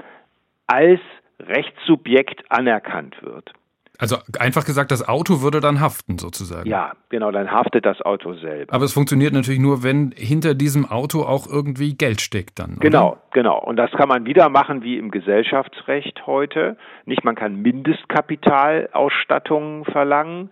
als 0.71 0.99
Rechtssubjekt 1.39 2.43
anerkannt 2.49 3.21
wird. 3.21 3.51
Also 3.97 4.17
einfach 4.39 4.63
gesagt, 4.65 4.89
das 4.89 5.05
Auto 5.07 5.41
würde 5.43 5.59
dann 5.59 5.79
haften 5.79 6.17
sozusagen. 6.17 6.67
Ja, 6.67 6.93
genau, 7.09 7.29
dann 7.29 7.51
haftet 7.51 7.85
das 7.85 8.01
Auto 8.01 8.33
selber. 8.33 8.73
Aber 8.73 8.85
es 8.85 8.93
funktioniert 8.93 9.31
natürlich 9.31 9.59
nur, 9.59 9.83
wenn 9.83 10.11
hinter 10.15 10.55
diesem 10.55 10.89
Auto 10.89 11.21
auch 11.21 11.45
irgendwie 11.45 11.95
Geld 11.95 12.19
steckt 12.19 12.57
dann. 12.57 12.77
Oder? 12.77 12.79
Genau, 12.79 13.17
genau. 13.31 13.59
Und 13.59 13.75
das 13.75 13.91
kann 13.91 14.09
man 14.09 14.25
wieder 14.25 14.49
machen 14.49 14.81
wie 14.81 14.97
im 14.97 15.11
Gesellschaftsrecht 15.11 16.25
heute. 16.25 16.77
Nicht, 17.05 17.23
man 17.23 17.35
kann 17.35 17.57
Mindestkapitalausstattungen 17.57 19.85
verlangen. 19.85 20.49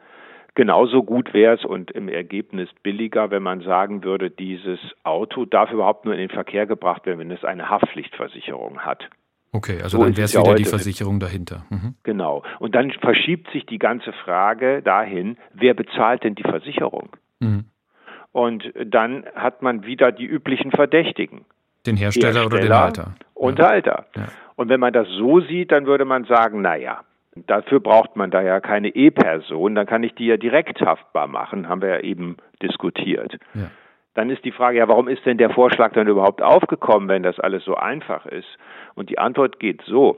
Genauso 0.54 1.02
gut 1.02 1.34
wäre 1.34 1.56
es 1.56 1.66
und 1.66 1.90
im 1.90 2.08
Ergebnis 2.08 2.70
billiger, 2.84 3.32
wenn 3.32 3.42
man 3.42 3.62
sagen 3.62 4.04
würde, 4.04 4.30
dieses 4.30 4.80
Auto 5.04 5.46
darf 5.46 5.72
überhaupt 5.72 6.06
nur 6.06 6.14
in 6.14 6.20
den 6.20 6.30
Verkehr 6.30 6.68
gebracht 6.68 7.08
werden, 7.08 7.18
wenn 7.18 7.32
es 7.32 7.44
eine 7.44 7.68
Haftpflichtversicherung 7.70 8.82
hat. 8.82 9.10
Okay, 9.52 9.82
also 9.82 9.98
so 9.98 10.04
dann 10.04 10.16
wäre 10.16 10.26
es 10.26 10.34
ja 10.34 10.42
wieder 10.42 10.56
die 10.56 10.66
Versicherung 10.66 11.20
dahinter. 11.20 11.66
Mhm. 11.70 11.96
Genau. 12.04 12.44
Und 12.60 12.76
dann 12.76 12.92
verschiebt 12.92 13.52
sich 13.52 13.66
die 13.66 13.80
ganze 13.80 14.14
Frage 14.14 14.82
dahin, 14.84 15.38
wer 15.54 15.74
bezahlt 15.74 16.24
denn 16.24 16.36
die 16.36 16.44
Versicherung? 16.44 17.10
Mhm. 17.40 17.66
Und 18.32 18.72
dann 18.86 19.26
hat 19.36 19.62
man 19.62 19.86
wieder 19.86 20.12
die 20.12 20.26
üblichen 20.26 20.72
Verdächtigen. 20.72 21.46
Den 21.86 21.98
Hersteller, 21.98 22.28
Hersteller 22.28 22.46
oder 22.46 22.60
den 22.60 22.74
Halter. 22.74 23.16
Und 23.34 23.58
ja. 23.60 23.70
Halter. 23.70 24.06
Ja. 24.16 24.28
Und 24.56 24.70
wenn 24.70 24.80
man 24.80 24.94
das 24.94 25.08
so 25.08 25.40
sieht, 25.40 25.72
dann 25.72 25.86
würde 25.88 26.06
man 26.06 26.26
sagen, 26.26 26.62
naja, 26.62 27.02
dafür 27.48 27.80
braucht 27.80 28.16
man 28.16 28.30
da 28.30 28.42
ja 28.42 28.60
keine 28.60 28.90
E-Person, 28.90 29.76
dann 29.76 29.86
kann 29.86 30.04
ich 30.04 30.14
die 30.16 30.26
ja 30.26 30.38
direkt 30.38 30.82
haftbar 30.82 31.28
machen, 31.28 31.68
haben 31.68 31.82
wir 31.82 31.90
ja 31.90 32.00
eben 32.02 32.38
diskutiert. 32.62 33.38
Ja. 33.54 33.72
Dann 34.20 34.32
ist 34.32 34.44
die 34.44 34.52
Frage, 34.52 34.80
ja, 34.80 34.90
warum 34.90 35.08
ist 35.08 35.26
denn 35.26 35.38
der 35.38 35.50
Vorschlag 35.50 35.94
dann 35.94 36.10
überhaupt 36.10 36.42
aufgekommen, 36.42 37.08
wenn 37.08 37.24
das 37.24 37.40
alles 37.40 37.64
so 37.64 37.76
einfach 37.76 38.26
ist? 38.26 38.50
Und 38.94 39.10
die 39.10 39.18
Antwort 39.18 39.62
geht 39.62 39.82
so. 39.84 40.18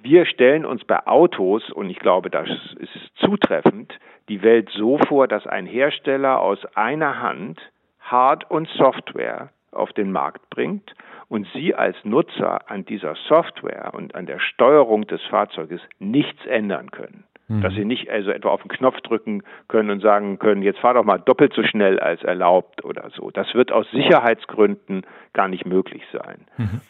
Wir 0.00 0.26
stellen 0.26 0.64
uns 0.64 0.84
bei 0.84 1.04
Autos, 1.08 1.68
und 1.72 1.90
ich 1.90 1.98
glaube, 1.98 2.30
das 2.30 2.48
ist 2.78 2.92
zutreffend, 3.16 3.98
die 4.28 4.42
Welt 4.42 4.70
so 4.70 4.98
vor, 5.08 5.26
dass 5.26 5.44
ein 5.44 5.66
Hersteller 5.66 6.40
aus 6.40 6.64
einer 6.76 7.20
Hand 7.20 7.60
Hard- 7.98 8.48
und 8.48 8.68
Software 8.68 9.48
auf 9.72 9.92
den 9.92 10.12
Markt 10.12 10.48
bringt 10.50 10.94
und 11.28 11.48
Sie 11.52 11.74
als 11.74 11.96
Nutzer 12.04 12.70
an 12.70 12.84
dieser 12.84 13.16
Software 13.26 13.90
und 13.92 14.14
an 14.14 14.26
der 14.26 14.38
Steuerung 14.38 15.04
des 15.08 15.20
Fahrzeuges 15.24 15.80
nichts 15.98 16.46
ändern 16.46 16.92
können. 16.92 17.24
Mhm. 17.48 17.62
Dass 17.62 17.74
Sie 17.74 17.84
nicht 17.84 18.10
also 18.10 18.30
etwa 18.30 18.50
auf 18.50 18.62
den 18.62 18.70
Knopf 18.70 19.00
drücken 19.02 19.42
können 19.68 19.90
und 19.90 20.00
sagen 20.00 20.38
können, 20.38 20.62
jetzt 20.62 20.80
fahr 20.80 20.94
doch 20.94 21.04
mal 21.04 21.18
doppelt 21.18 21.52
so 21.54 21.62
schnell 21.62 22.00
als 22.00 22.22
erlaubt 22.22 22.84
oder 22.84 23.10
so. 23.10 23.30
Das 23.30 23.54
wird 23.54 23.70
aus 23.72 23.88
Sicherheitsgründen 23.92 25.02
gar 25.32 25.48
nicht 25.48 25.66
möglich 25.66 26.02
sein. 26.12 26.46
Mhm. 26.56 26.80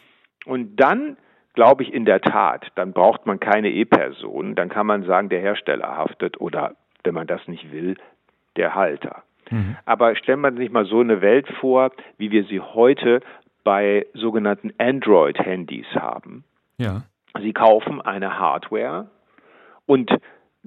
Und 0.45 0.77
dann 0.77 1.17
glaube 1.53 1.83
ich 1.83 1.93
in 1.93 2.05
der 2.05 2.21
Tat, 2.21 2.67
dann 2.75 2.93
braucht 2.93 3.25
man 3.25 3.39
keine 3.39 3.69
E-Person, 3.69 4.55
dann 4.55 4.69
kann 4.69 4.85
man 4.85 5.03
sagen, 5.03 5.29
der 5.29 5.41
Hersteller 5.41 5.97
haftet 5.97 6.39
oder, 6.39 6.75
wenn 7.03 7.15
man 7.15 7.27
das 7.27 7.47
nicht 7.47 7.71
will, 7.71 7.97
der 8.57 8.75
Halter. 8.75 9.23
Mhm. 9.49 9.75
Aber 9.85 10.15
stellen 10.15 10.41
wir 10.41 10.51
sich 10.53 10.71
mal 10.71 10.85
so 10.85 10.99
eine 10.99 11.21
Welt 11.21 11.47
vor, 11.59 11.91
wie 12.17 12.31
wir 12.31 12.43
sie 12.45 12.59
heute 12.59 13.21
bei 13.63 14.05
sogenannten 14.13 14.71
Android-Handys 14.77 15.87
haben. 15.95 16.43
Ja. 16.77 17.03
Sie 17.41 17.53
kaufen 17.53 18.01
eine 18.01 18.39
Hardware 18.39 19.09
und 19.85 20.11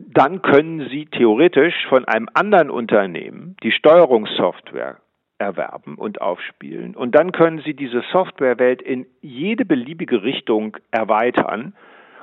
dann 0.09 0.43
können 0.43 0.89
Sie 0.91 1.07
theoretisch 1.07 1.75
von 1.89 2.05
einem 2.05 2.29
anderen 2.35 2.71
Unternehmen 2.71 3.57
die 3.63 3.73
Steuerungssoftware 3.73 4.99
erwerben 5.39 5.97
und 5.97 6.21
aufspielen. 6.21 6.95
Und 6.95 7.15
dann 7.15 7.33
können 7.33 7.63
Sie 7.65 7.75
diese 7.75 8.03
Softwarewelt 8.13 8.83
in 8.83 9.07
jede 9.21 9.65
beliebige 9.65 10.23
Richtung 10.23 10.77
erweitern 10.91 11.75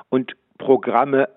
und 0.08 0.34
Programme, 0.56 1.28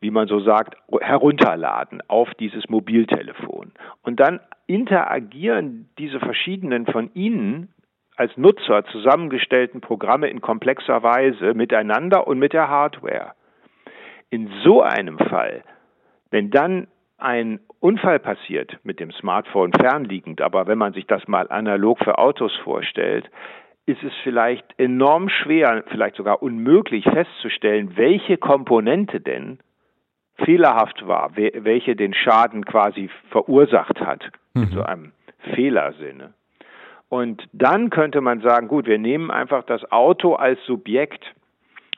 wie 0.00 0.10
man 0.10 0.28
so 0.28 0.40
sagt, 0.40 0.76
herunterladen 1.00 2.02
auf 2.08 2.32
dieses 2.34 2.68
Mobiltelefon. 2.68 3.72
Und 4.02 4.20
dann 4.20 4.40
interagieren 4.66 5.88
diese 5.98 6.20
verschiedenen 6.20 6.86
von 6.86 7.10
Ihnen 7.14 7.68
als 8.16 8.36
Nutzer 8.36 8.84
zusammengestellten 8.86 9.82
Programme 9.82 10.28
in 10.28 10.40
komplexer 10.40 11.02
Weise 11.02 11.52
miteinander 11.54 12.26
und 12.26 12.38
mit 12.38 12.54
der 12.54 12.68
Hardware. 12.68 13.32
In 14.30 14.50
so 14.64 14.82
einem 14.82 15.18
Fall 15.18 15.62
wenn 16.30 16.50
dann 16.50 16.88
ein 17.18 17.60
Unfall 17.80 18.18
passiert 18.18 18.78
mit 18.82 19.00
dem 19.00 19.10
Smartphone 19.12 19.72
fernliegend, 19.72 20.40
aber 20.40 20.66
wenn 20.66 20.78
man 20.78 20.92
sich 20.92 21.06
das 21.06 21.26
mal 21.28 21.48
analog 21.48 21.98
für 22.02 22.18
Autos 22.18 22.54
vorstellt, 22.64 23.30
ist 23.86 24.02
es 24.02 24.12
vielleicht 24.24 24.64
enorm 24.78 25.28
schwer, 25.28 25.84
vielleicht 25.88 26.16
sogar 26.16 26.42
unmöglich 26.42 27.04
festzustellen, 27.04 27.96
welche 27.96 28.36
Komponente 28.36 29.20
denn 29.20 29.60
fehlerhaft 30.44 31.06
war, 31.06 31.36
welche 31.36 31.96
den 31.96 32.12
Schaden 32.12 32.64
quasi 32.64 33.08
verursacht 33.30 34.00
hat, 34.00 34.28
mhm. 34.54 34.62
in 34.64 34.68
so 34.70 34.82
einem 34.82 35.12
Fehlersinne. 35.54 36.34
Und 37.08 37.44
dann 37.52 37.90
könnte 37.90 38.20
man 38.20 38.40
sagen, 38.40 38.68
gut, 38.68 38.86
wir 38.86 38.98
nehmen 38.98 39.30
einfach 39.30 39.64
das 39.64 39.90
Auto 39.92 40.34
als 40.34 40.58
Subjekt 40.66 41.24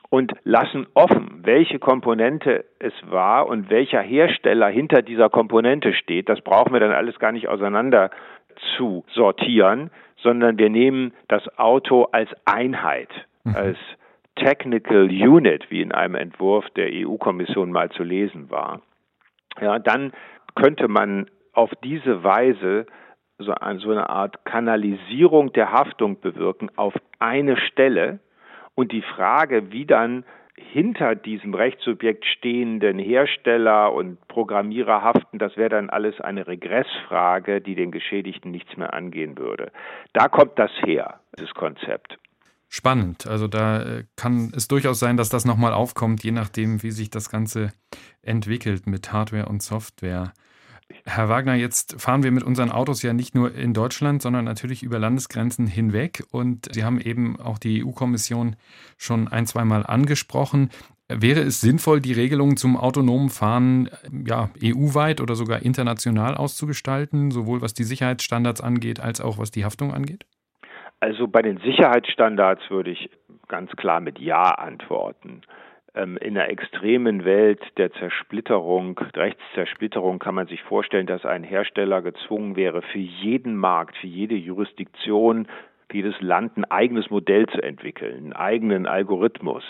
und 0.09 0.33
lassen 0.43 0.87
offen, 0.95 1.41
welche 1.43 1.79
Komponente 1.79 2.65
es 2.79 2.93
war 3.09 3.47
und 3.47 3.69
welcher 3.69 4.01
Hersteller 4.01 4.67
hinter 4.67 5.01
dieser 5.01 5.29
Komponente 5.29 5.93
steht. 5.93 6.29
Das 6.29 6.41
brauchen 6.41 6.73
wir 6.73 6.79
dann 6.79 6.91
alles 6.91 7.19
gar 7.19 7.31
nicht 7.31 7.47
auseinander 7.47 8.09
zu 8.75 9.05
sortieren, 9.13 9.91
sondern 10.17 10.57
wir 10.57 10.69
nehmen 10.69 11.13
das 11.27 11.47
Auto 11.57 12.07
als 12.11 12.29
Einheit, 12.45 13.09
mhm. 13.43 13.55
als 13.55 13.77
Technical 14.35 15.05
Unit, 15.05 15.69
wie 15.69 15.81
in 15.81 15.91
einem 15.91 16.15
Entwurf 16.15 16.65
der 16.71 16.89
EU-Kommission 16.91 17.71
mal 17.71 17.89
zu 17.89 18.03
lesen 18.03 18.49
war. 18.49 18.81
Ja, 19.61 19.79
dann 19.79 20.11
könnte 20.55 20.87
man 20.87 21.29
auf 21.53 21.71
diese 21.83 22.23
Weise 22.23 22.85
so, 23.37 23.53
eine 23.53 24.09
Art 24.09 24.43
Kanalisierung 24.45 25.53
der 25.53 25.71
Haftung 25.71 26.19
bewirken 26.19 26.69
auf 26.75 26.93
eine 27.19 27.57
Stelle 27.57 28.19
und 28.79 28.93
die 28.93 29.01
Frage, 29.01 29.73
wie 29.73 29.85
dann 29.85 30.23
hinter 30.55 31.13
diesem 31.13 31.53
Rechtssubjekt 31.53 32.25
stehenden 32.25 32.97
Hersteller 32.97 33.93
und 33.93 34.25
Programmierer 34.29 35.01
haften, 35.01 35.37
das 35.37 35.57
wäre 35.57 35.67
dann 35.67 35.89
alles 35.89 36.21
eine 36.21 36.47
Regressfrage, 36.47 37.59
die 37.59 37.75
den 37.75 37.91
Geschädigten 37.91 38.51
nichts 38.51 38.77
mehr 38.77 38.93
angehen 38.93 39.37
würde. 39.37 39.73
Da 40.13 40.29
kommt 40.29 40.57
das 40.57 40.71
her, 40.85 41.19
dieses 41.37 41.53
Konzept. 41.55 42.17
Spannend. 42.69 43.27
Also 43.27 43.49
da 43.49 43.81
äh, 43.81 44.03
kann 44.15 44.53
es 44.55 44.69
durchaus 44.69 44.99
sein, 44.99 45.17
dass 45.17 45.27
das 45.27 45.43
nochmal 45.43 45.73
aufkommt, 45.73 46.23
je 46.23 46.31
nachdem, 46.31 46.81
wie 46.81 46.91
sich 46.91 47.09
das 47.09 47.29
Ganze 47.29 47.73
entwickelt 48.21 48.87
mit 48.87 49.11
Hardware 49.11 49.47
und 49.47 49.61
Software. 49.61 50.31
Herr 51.05 51.29
Wagner, 51.29 51.55
jetzt 51.55 52.01
fahren 52.01 52.23
wir 52.23 52.31
mit 52.31 52.43
unseren 52.43 52.71
Autos 52.71 53.01
ja 53.03 53.13
nicht 53.13 53.35
nur 53.35 53.53
in 53.53 53.73
Deutschland, 53.73 54.21
sondern 54.21 54.45
natürlich 54.45 54.83
über 54.83 54.99
Landesgrenzen 54.99 55.67
hinweg. 55.67 56.23
Und 56.31 56.73
Sie 56.73 56.83
haben 56.83 56.99
eben 56.99 57.39
auch 57.39 57.57
die 57.57 57.85
EU-Kommission 57.85 58.55
schon 58.97 59.27
ein, 59.27 59.45
zweimal 59.45 59.85
angesprochen. 59.85 60.69
Wäre 61.07 61.41
es 61.41 61.61
sinnvoll, 61.61 62.01
die 62.01 62.13
Regelungen 62.13 62.57
zum 62.57 62.77
autonomen 62.77 63.29
Fahren 63.29 63.89
ja, 64.27 64.49
EU-weit 64.63 65.21
oder 65.21 65.35
sogar 65.35 65.63
international 65.63 66.35
auszugestalten, 66.35 67.31
sowohl 67.31 67.61
was 67.61 67.73
die 67.73 67.83
Sicherheitsstandards 67.83 68.61
angeht, 68.61 68.99
als 68.99 69.19
auch 69.19 69.39
was 69.39 69.49
die 69.49 69.65
Haftung 69.65 69.91
angeht? 69.91 70.25
Also 70.99 71.27
bei 71.27 71.41
den 71.41 71.57
Sicherheitsstandards 71.59 72.61
würde 72.69 72.91
ich 72.91 73.09
ganz 73.47 73.71
klar 73.71 74.01
mit 74.01 74.19
Ja 74.19 74.51
antworten. 74.51 75.41
Ähm, 75.95 76.17
in 76.17 76.37
einer 76.37 76.49
extremen 76.49 77.25
Welt 77.25 77.61
der 77.77 77.91
Zersplitterung, 77.93 78.97
Rechtszersplitterung 78.97 80.19
kann 80.19 80.35
man 80.35 80.47
sich 80.47 80.61
vorstellen, 80.63 81.07
dass 81.07 81.25
ein 81.25 81.43
Hersteller 81.43 82.01
gezwungen 82.01 82.55
wäre, 82.55 82.81
für 82.81 82.99
jeden 82.99 83.55
Markt, 83.55 83.97
für 83.97 84.07
jede 84.07 84.35
Jurisdiktion, 84.35 85.47
für 85.89 85.97
jedes 85.97 86.19
Land 86.21 86.57
ein 86.57 86.65
eigenes 86.65 87.09
Modell 87.09 87.47
zu 87.47 87.61
entwickeln, 87.61 88.17
einen 88.17 88.33
eigenen 88.33 88.85
Algorithmus. 88.85 89.63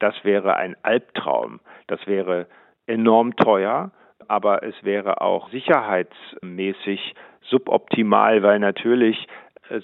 Das 0.00 0.14
wäre 0.24 0.56
ein 0.56 0.76
Albtraum. 0.82 1.60
Das 1.86 2.04
wäre 2.06 2.46
enorm 2.86 3.36
teuer, 3.36 3.92
aber 4.26 4.62
es 4.64 4.74
wäre 4.82 5.20
auch 5.20 5.50
sicherheitsmäßig 5.50 7.14
suboptimal, 7.42 8.42
weil 8.42 8.58
natürlich 8.58 9.26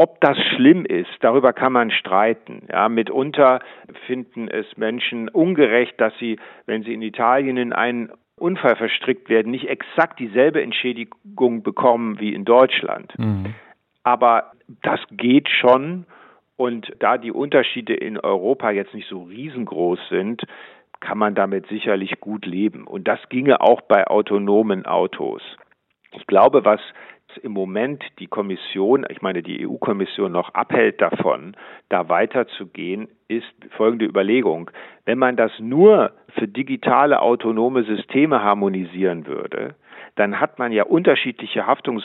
Ob 0.00 0.18
das 0.22 0.38
schlimm 0.56 0.86
ist, 0.86 1.10
darüber 1.20 1.52
kann 1.52 1.74
man 1.74 1.90
streiten. 1.90 2.62
Ja, 2.72 2.88
mitunter 2.88 3.60
finden 4.06 4.48
es 4.48 4.64
Menschen 4.78 5.28
ungerecht, 5.28 6.00
dass 6.00 6.16
sie, 6.18 6.38
wenn 6.64 6.82
sie 6.82 6.94
in 6.94 7.02
Italien 7.02 7.58
in 7.58 7.74
einen 7.74 8.10
Unfall 8.34 8.76
verstrickt 8.76 9.28
werden, 9.28 9.50
nicht 9.50 9.68
exakt 9.68 10.18
dieselbe 10.18 10.62
Entschädigung 10.62 11.62
bekommen 11.62 12.18
wie 12.18 12.32
in 12.32 12.46
Deutschland. 12.46 13.12
Mhm. 13.18 13.54
Aber 14.02 14.52
das 14.80 15.00
geht 15.10 15.50
schon. 15.50 16.06
Und 16.56 16.90
da 17.00 17.18
die 17.18 17.30
Unterschiede 17.30 17.92
in 17.92 18.18
Europa 18.18 18.70
jetzt 18.70 18.94
nicht 18.94 19.10
so 19.10 19.24
riesengroß 19.24 19.98
sind, 20.08 20.44
kann 21.00 21.18
man 21.18 21.34
damit 21.34 21.66
sicherlich 21.66 22.20
gut 22.20 22.46
leben. 22.46 22.86
Und 22.86 23.06
das 23.06 23.20
ginge 23.28 23.60
auch 23.60 23.82
bei 23.82 24.06
autonomen 24.06 24.86
Autos. 24.86 25.42
Ich 26.12 26.26
glaube, 26.26 26.64
was 26.64 26.80
im 27.38 27.52
Moment 27.52 28.04
die 28.18 28.26
Kommission, 28.26 29.06
ich 29.08 29.22
meine 29.22 29.42
die 29.42 29.66
EU-Kommission 29.66 30.32
noch 30.32 30.54
abhält 30.54 31.00
davon, 31.00 31.56
da 31.88 32.08
weiterzugehen, 32.08 33.08
ist 33.28 33.52
folgende 33.76 34.06
Überlegung. 34.06 34.70
Wenn 35.04 35.18
man 35.18 35.36
das 35.36 35.52
nur 35.58 36.12
für 36.38 36.48
digitale 36.48 37.20
autonome 37.20 37.84
Systeme 37.84 38.42
harmonisieren 38.42 39.26
würde, 39.26 39.74
dann 40.16 40.40
hat 40.40 40.58
man 40.58 40.72
ja 40.72 40.84
unterschiedliche 40.84 41.66
Haftungs 41.66 42.04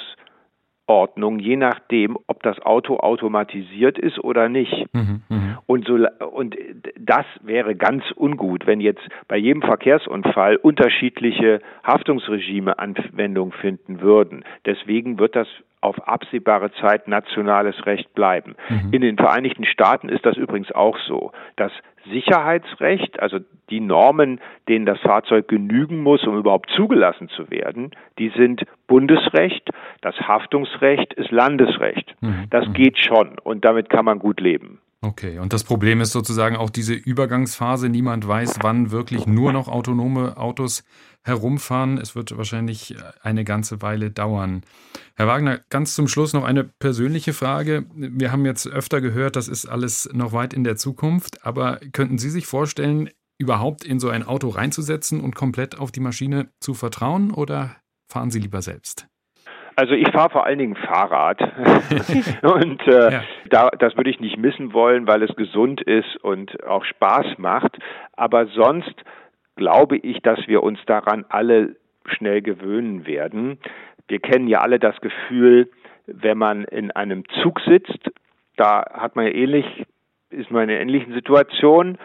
Ordnung, 0.87 1.39
je 1.39 1.55
nachdem, 1.55 2.17
ob 2.27 2.43
das 2.43 2.59
Auto 2.61 2.97
automatisiert 2.97 3.97
ist 3.97 4.19
oder 4.19 4.49
nicht. 4.49 4.85
Mhm, 4.93 5.21
mh. 5.29 5.61
und, 5.65 5.87
so, 5.87 5.97
und 6.31 6.55
das 6.99 7.25
wäre 7.41 7.75
ganz 7.75 8.03
ungut, 8.15 8.67
wenn 8.67 8.79
jetzt 8.81 9.01
bei 9.27 9.37
jedem 9.37 9.61
Verkehrsunfall 9.61 10.57
unterschiedliche 10.57 11.59
Haftungsregime 11.83 12.77
Anwendung 12.77 13.51
finden 13.51 14.01
würden. 14.01 14.43
Deswegen 14.65 15.19
wird 15.19 15.35
das 15.35 15.47
auf 15.85 16.07
absehbare 16.07 16.71
Zeit 16.81 17.07
nationales 17.07 17.85
Recht 17.85 18.13
bleiben. 18.15 18.55
Mhm. 18.69 18.91
In 18.91 19.01
den 19.01 19.17
Vereinigten 19.17 19.65
Staaten 19.65 20.09
ist 20.09 20.25
das 20.25 20.35
übrigens 20.35 20.71
auch 20.71 20.97
so. 21.07 21.31
Das 21.55 21.71
Sicherheitsrecht, 22.11 23.19
also 23.19 23.39
die 23.69 23.79
Normen, 23.79 24.39
denen 24.67 24.85
das 24.85 24.99
Fahrzeug 24.99 25.47
genügen 25.47 26.01
muss, 26.01 26.23
um 26.25 26.37
überhaupt 26.37 26.69
zugelassen 26.75 27.29
zu 27.29 27.49
werden, 27.49 27.91
die 28.19 28.31
sind 28.35 28.63
Bundesrecht, 28.87 29.69
das 30.01 30.15
Haftungsrecht 30.15 31.13
ist 31.13 31.31
Landesrecht. 31.31 32.15
Mhm. 32.21 32.45
Das 32.49 32.67
mhm. 32.67 32.73
geht 32.73 32.99
schon 32.99 33.39
und 33.39 33.63
damit 33.63 33.89
kann 33.89 34.05
man 34.05 34.19
gut 34.19 34.39
leben. 34.39 34.79
Okay, 35.01 35.37
und 35.37 35.53
das 35.53 35.63
Problem 35.63 36.01
ist 36.01 36.13
sozusagen 36.13 36.55
auch 36.55 36.71
diese 36.71 36.95
Übergangsphase. 36.95 37.89
Niemand 37.89 38.27
weiß, 38.27 38.59
wann 38.61 38.89
wirklich 38.89 39.27
nur 39.27 39.53
noch 39.53 39.67
autonome 39.67 40.37
Autos 40.37 40.83
herumfahren. 41.25 41.97
Es 41.97 42.15
wird 42.15 42.37
wahrscheinlich 42.37 42.95
eine 43.21 43.43
ganze 43.43 43.81
Weile 43.81 44.11
dauern. 44.11 44.61
Herr 45.15 45.27
Wagner, 45.27 45.59
ganz 45.69 45.95
zum 45.95 46.07
Schluss 46.07 46.33
noch 46.33 46.43
eine 46.43 46.63
persönliche 46.63 47.33
Frage. 47.33 47.85
Wir 47.95 48.31
haben 48.31 48.45
jetzt 48.45 48.67
öfter 48.67 49.01
gehört, 49.01 49.35
das 49.35 49.47
ist 49.47 49.65
alles 49.65 50.09
noch 50.13 50.33
weit 50.33 50.53
in 50.53 50.63
der 50.63 50.75
Zukunft, 50.75 51.45
aber 51.45 51.79
könnten 51.91 52.17
Sie 52.17 52.29
sich 52.29 52.45
vorstellen, 52.45 53.09
überhaupt 53.37 53.83
in 53.83 53.99
so 53.99 54.09
ein 54.09 54.23
Auto 54.23 54.49
reinzusetzen 54.49 55.19
und 55.19 55.35
komplett 55.35 55.77
auf 55.77 55.91
die 55.91 55.99
Maschine 55.99 56.49
zu 56.59 56.73
vertrauen 56.73 57.31
oder 57.31 57.75
fahren 58.09 58.31
Sie 58.31 58.39
lieber 58.39 58.61
selbst? 58.61 59.07
Also 59.77 59.93
ich 59.93 60.09
fahre 60.11 60.29
vor 60.29 60.45
allen 60.45 60.59
Dingen 60.59 60.75
Fahrrad 60.75 61.41
und 62.43 62.81
äh, 62.87 63.11
ja. 63.11 63.23
da, 63.49 63.69
das 63.77 63.97
würde 63.97 64.09
ich 64.09 64.21
nicht 64.21 64.37
missen 64.37 64.71
wollen, 64.71 65.05
weil 65.05 65.21
es 65.21 65.35
gesund 65.35 65.81
ist 65.81 66.15
und 66.23 66.63
auch 66.63 66.85
Spaß 66.85 67.37
macht. 67.37 67.77
Aber 68.13 68.47
sonst 68.47 68.93
glaube 69.55 69.97
ich, 69.97 70.21
dass 70.21 70.47
wir 70.47 70.63
uns 70.63 70.79
daran 70.85 71.25
alle 71.29 71.75
schnell 72.05 72.41
gewöhnen 72.41 73.05
werden. 73.07 73.57
Wir 74.07 74.19
kennen 74.19 74.47
ja 74.47 74.59
alle 74.59 74.79
das 74.79 74.99
Gefühl, 75.01 75.69
wenn 76.07 76.37
man 76.37 76.65
in 76.65 76.91
einem 76.91 77.23
Zug 77.41 77.59
sitzt, 77.61 78.11
da 78.57 78.85
hat 78.93 79.15
man 79.15 79.25
ja 79.25 79.33
ähnlich, 79.33 79.65
ist 80.29 80.51
man 80.51 80.63
in 80.63 80.69
einer 80.69 80.79
ähnlichen 80.79 81.13
Situation. 81.13 81.97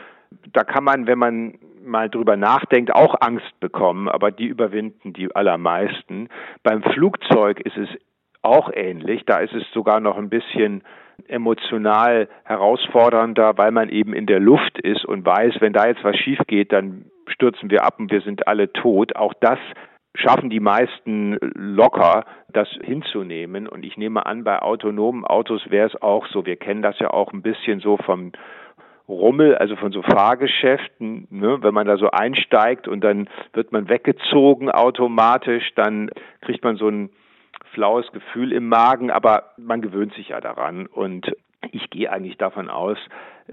Da 0.52 0.64
kann 0.64 0.84
man, 0.84 1.06
wenn 1.06 1.18
man 1.18 1.58
mal 1.84 2.08
drüber 2.08 2.36
nachdenkt, 2.36 2.94
auch 2.94 3.14
Angst 3.20 3.58
bekommen, 3.60 4.08
aber 4.08 4.30
die 4.30 4.46
überwinden 4.46 5.12
die 5.12 5.34
allermeisten. 5.34 6.28
Beim 6.62 6.82
Flugzeug 6.82 7.60
ist 7.60 7.76
es 7.76 7.88
auch 8.42 8.70
ähnlich. 8.72 9.24
Da 9.26 9.38
ist 9.38 9.52
es 9.52 9.64
sogar 9.72 10.00
noch 10.00 10.16
ein 10.16 10.30
bisschen 10.30 10.82
emotional 11.28 12.28
herausfordernder, 12.44 13.58
weil 13.58 13.70
man 13.72 13.88
eben 13.88 14.14
in 14.14 14.26
der 14.26 14.40
Luft 14.40 14.78
ist 14.78 15.04
und 15.04 15.24
weiß, 15.24 15.56
wenn 15.60 15.72
da 15.72 15.86
jetzt 15.86 16.02
was 16.04 16.16
schief 16.16 16.40
geht, 16.46 16.72
dann 16.72 17.06
stürzen 17.26 17.70
wir 17.70 17.84
ab 17.84 17.98
und 17.98 18.10
wir 18.10 18.22
sind 18.22 18.48
alle 18.48 18.72
tot. 18.72 19.16
Auch 19.16 19.34
das 19.40 19.58
schaffen 20.14 20.50
die 20.50 20.60
meisten 20.60 21.36
locker, 21.54 22.24
das 22.52 22.68
hinzunehmen. 22.82 23.68
Und 23.68 23.84
ich 23.84 23.96
nehme 23.96 24.26
an, 24.26 24.44
bei 24.44 24.60
autonomen 24.60 25.24
Autos 25.24 25.70
wäre 25.70 25.86
es 25.86 26.02
auch 26.02 26.26
so. 26.28 26.46
Wir 26.46 26.56
kennen 26.56 26.82
das 26.82 26.98
ja 26.98 27.10
auch 27.10 27.32
ein 27.32 27.42
bisschen 27.42 27.80
so 27.80 27.96
vom 27.98 28.32
Rummel, 29.08 29.56
also 29.56 29.76
von 29.76 29.92
so 29.92 30.02
Fahrgeschäften, 30.02 31.26
ne, 31.30 31.58
wenn 31.62 31.74
man 31.74 31.86
da 31.86 31.96
so 31.96 32.10
einsteigt 32.10 32.86
und 32.86 33.02
dann 33.02 33.28
wird 33.52 33.72
man 33.72 33.88
weggezogen 33.88 34.70
automatisch, 34.70 35.72
dann 35.74 36.10
kriegt 36.42 36.62
man 36.62 36.76
so 36.76 36.88
ein 36.88 37.10
flaues 37.72 38.10
Gefühl 38.12 38.52
im 38.52 38.68
Magen, 38.68 39.10
aber 39.10 39.52
man 39.56 39.82
gewöhnt 39.82 40.14
sich 40.14 40.28
ja 40.28 40.40
daran 40.40 40.86
und 40.86 41.30
ich 41.72 41.90
gehe 41.90 42.10
eigentlich 42.10 42.38
davon 42.38 42.68
aus, 42.70 42.98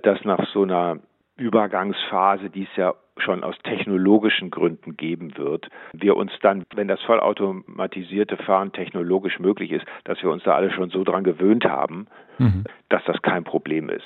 dass 0.01 0.23
nach 0.23 0.47
so 0.53 0.63
einer 0.63 0.99
Übergangsphase, 1.35 2.49
die 2.49 2.63
es 2.63 2.75
ja 2.75 2.93
schon 3.17 3.43
aus 3.43 3.55
technologischen 3.63 4.51
Gründen 4.51 4.95
geben 4.95 5.37
wird, 5.37 5.69
wir 5.93 6.15
uns 6.15 6.31
dann, 6.41 6.65
wenn 6.75 6.87
das 6.87 7.01
vollautomatisierte 7.03 8.37
Fahren 8.37 8.71
technologisch 8.73 9.39
möglich 9.39 9.71
ist, 9.71 9.85
dass 10.03 10.21
wir 10.21 10.29
uns 10.29 10.43
da 10.43 10.55
alle 10.55 10.71
schon 10.71 10.89
so 10.89 11.03
dran 11.03 11.23
gewöhnt 11.23 11.65
haben, 11.65 12.07
mhm. 12.37 12.63
dass 12.89 13.03
das 13.05 13.21
kein 13.21 13.43
Problem 13.43 13.89
ist 13.89 14.05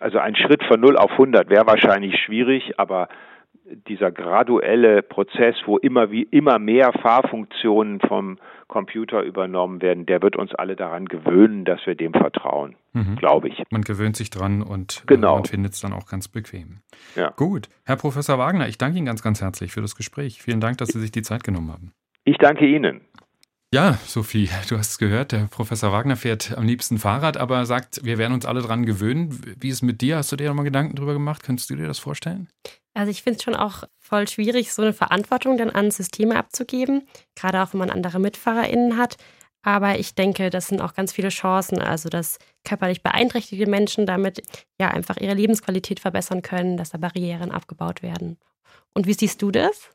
also 0.00 0.18
ein 0.18 0.36
Schritt 0.36 0.62
von 0.64 0.80
0 0.80 0.96
auf 0.96 1.12
100 1.12 1.48
wäre 1.50 1.66
wahrscheinlich 1.66 2.18
schwierig, 2.20 2.78
aber 2.78 3.08
dieser 3.88 4.10
graduelle 4.10 5.02
Prozess, 5.02 5.56
wo 5.64 5.78
immer 5.78 6.10
wie 6.10 6.22
immer 6.22 6.58
mehr 6.58 6.92
Fahrfunktionen 6.92 8.00
vom 8.00 8.38
Computer 8.68 9.22
übernommen 9.22 9.82
werden, 9.82 10.06
der 10.06 10.22
wird 10.22 10.36
uns 10.36 10.54
alle 10.54 10.76
daran 10.76 11.06
gewöhnen, 11.06 11.64
dass 11.64 11.86
wir 11.86 11.94
dem 11.94 12.12
vertrauen, 12.12 12.76
mhm. 12.92 13.16
glaube 13.16 13.48
ich. 13.48 13.62
Man 13.70 13.82
gewöhnt 13.82 14.16
sich 14.16 14.30
dran 14.30 14.62
und, 14.62 15.02
äh, 15.04 15.14
genau. 15.14 15.36
und 15.36 15.48
findet 15.48 15.74
es 15.74 15.80
dann 15.80 15.92
auch 15.92 16.06
ganz 16.06 16.28
bequem. 16.28 16.80
Ja. 17.14 17.30
Gut. 17.36 17.68
Herr 17.84 17.96
Professor 17.96 18.38
Wagner, 18.38 18.68
ich 18.68 18.78
danke 18.78 18.98
Ihnen 18.98 19.06
ganz, 19.06 19.22
ganz 19.22 19.40
herzlich 19.40 19.72
für 19.72 19.82
das 19.82 19.96
Gespräch. 19.96 20.42
Vielen 20.42 20.60
Dank, 20.60 20.78
dass 20.78 20.88
Sie 20.88 21.00
sich 21.00 21.12
die 21.12 21.22
Zeit 21.22 21.44
genommen 21.44 21.72
haben. 21.72 21.92
Ich 22.24 22.38
danke 22.38 22.66
Ihnen. 22.66 23.02
Ja, 23.72 23.94
Sophie, 24.04 24.48
du 24.68 24.78
hast 24.78 24.90
es 24.90 24.98
gehört, 24.98 25.32
der 25.32 25.48
Professor 25.50 25.92
Wagner 25.92 26.16
fährt 26.16 26.56
am 26.56 26.64
liebsten 26.64 26.98
Fahrrad, 26.98 27.36
aber 27.36 27.66
sagt, 27.66 28.04
wir 28.04 28.16
werden 28.16 28.32
uns 28.32 28.46
alle 28.46 28.62
dran 28.62 28.86
gewöhnen. 28.86 29.38
Wie 29.60 29.68
ist 29.68 29.76
es 29.76 29.82
mit 29.82 30.00
dir? 30.00 30.16
Hast 30.16 30.30
du 30.30 30.36
dir 30.36 30.48
nochmal 30.48 30.64
Gedanken 30.64 30.94
drüber 30.94 31.12
gemacht? 31.12 31.42
Könntest 31.42 31.68
du 31.70 31.76
dir 31.76 31.86
das 31.86 31.98
vorstellen? 31.98 32.48
Also 32.96 33.10
ich 33.10 33.22
finde 33.22 33.36
es 33.36 33.42
schon 33.42 33.54
auch 33.54 33.84
voll 33.98 34.26
schwierig, 34.26 34.72
so 34.72 34.80
eine 34.80 34.94
Verantwortung 34.94 35.58
dann 35.58 35.68
an 35.68 35.90
Systeme 35.90 36.36
abzugeben, 36.36 37.06
gerade 37.34 37.62
auch 37.62 37.74
wenn 37.74 37.78
man 37.80 37.90
andere 37.90 38.18
MitfahrerInnen 38.18 38.96
hat. 38.96 39.18
Aber 39.62 39.98
ich 39.98 40.14
denke, 40.14 40.48
das 40.48 40.68
sind 40.68 40.80
auch 40.80 40.94
ganz 40.94 41.12
viele 41.12 41.28
Chancen, 41.28 41.78
also 41.78 42.08
dass 42.08 42.38
körperlich 42.64 43.02
beeinträchtigte 43.02 43.68
Menschen 43.68 44.06
damit 44.06 44.40
ja 44.80 44.88
einfach 44.88 45.18
ihre 45.18 45.34
Lebensqualität 45.34 46.00
verbessern 46.00 46.40
können, 46.40 46.78
dass 46.78 46.90
da 46.90 46.96
Barrieren 46.96 47.50
abgebaut 47.50 48.00
werden. 48.00 48.38
Und 48.94 49.06
wie 49.06 49.12
siehst 49.12 49.42
du 49.42 49.50
das? 49.50 49.90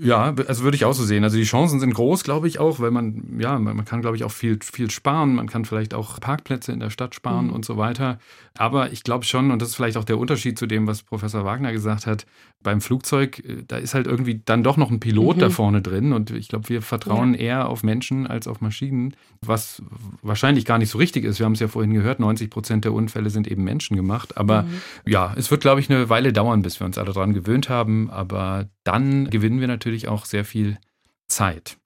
Ja, 0.00 0.34
also 0.46 0.64
würde 0.64 0.76
ich 0.76 0.84
auch 0.84 0.94
so 0.94 1.04
sehen. 1.04 1.24
Also 1.24 1.36
die 1.36 1.44
Chancen 1.44 1.80
sind 1.80 1.94
groß, 1.94 2.24
glaube 2.24 2.48
ich 2.48 2.58
auch, 2.58 2.80
weil 2.80 2.90
man, 2.90 3.38
ja, 3.38 3.58
man 3.58 3.84
kann, 3.84 4.00
glaube 4.00 4.16
ich, 4.16 4.24
auch 4.24 4.30
viel, 4.30 4.58
viel 4.62 4.90
sparen. 4.90 5.34
Man 5.34 5.48
kann 5.48 5.64
vielleicht 5.64 5.94
auch 5.94 6.18
Parkplätze 6.18 6.72
in 6.72 6.80
der 6.80 6.90
Stadt 6.90 7.14
sparen 7.14 7.48
mhm. 7.48 7.52
und 7.52 7.64
so 7.64 7.76
weiter. 7.76 8.18
Aber 8.56 8.92
ich 8.92 9.02
glaube 9.02 9.24
schon, 9.24 9.50
und 9.50 9.60
das 9.60 9.70
ist 9.70 9.74
vielleicht 9.76 9.96
auch 9.96 10.04
der 10.04 10.18
Unterschied 10.18 10.58
zu 10.58 10.66
dem, 10.66 10.86
was 10.86 11.02
Professor 11.02 11.44
Wagner 11.44 11.72
gesagt 11.72 12.06
hat, 12.06 12.26
beim 12.62 12.80
Flugzeug, 12.80 13.42
äh, 13.46 13.64
da 13.66 13.76
ist 13.76 13.94
halt 13.94 14.06
irgendwie 14.06 14.40
dann 14.44 14.62
doch 14.62 14.76
noch 14.76 14.90
ein 14.90 15.00
Pilot 15.00 15.36
mhm. 15.36 15.40
da 15.40 15.50
vorne 15.50 15.82
drin. 15.82 16.12
Und 16.12 16.30
ich 16.30 16.48
glaube, 16.48 16.68
wir 16.68 16.82
vertrauen 16.82 17.34
ja. 17.34 17.40
eher 17.40 17.68
auf 17.68 17.82
Menschen 17.82 18.26
als 18.26 18.46
auf 18.46 18.60
Maschinen, 18.60 19.14
was 19.40 19.82
wahrscheinlich 20.22 20.64
gar 20.64 20.78
nicht 20.78 20.90
so 20.90 20.98
richtig 20.98 21.24
ist. 21.24 21.38
Wir 21.38 21.46
haben 21.46 21.52
es 21.52 21.60
ja 21.60 21.68
vorhin 21.68 21.92
gehört, 21.92 22.20
90 22.20 22.50
Prozent 22.50 22.84
der 22.84 22.92
Unfälle 22.92 23.30
sind 23.30 23.48
eben 23.48 23.64
menschengemacht. 23.64 24.36
Aber 24.36 24.62
mhm. 24.62 24.80
ja, 25.06 25.34
es 25.36 25.50
wird, 25.50 25.62
glaube 25.62 25.80
ich, 25.80 25.90
eine 25.90 26.08
Weile 26.08 26.32
dauern, 26.32 26.62
bis 26.62 26.80
wir 26.80 26.86
uns 26.86 26.98
alle 26.98 27.12
daran 27.12 27.34
gewöhnt 27.34 27.68
haben. 27.68 28.10
Aber 28.10 28.68
dann 28.84 29.30
gewinnen 29.30 29.60
wir 29.60 29.68
natürlich 29.68 30.08
auch 30.08 30.24
sehr 30.24 30.44
viel 30.44 30.78
Zeit. 31.28 31.78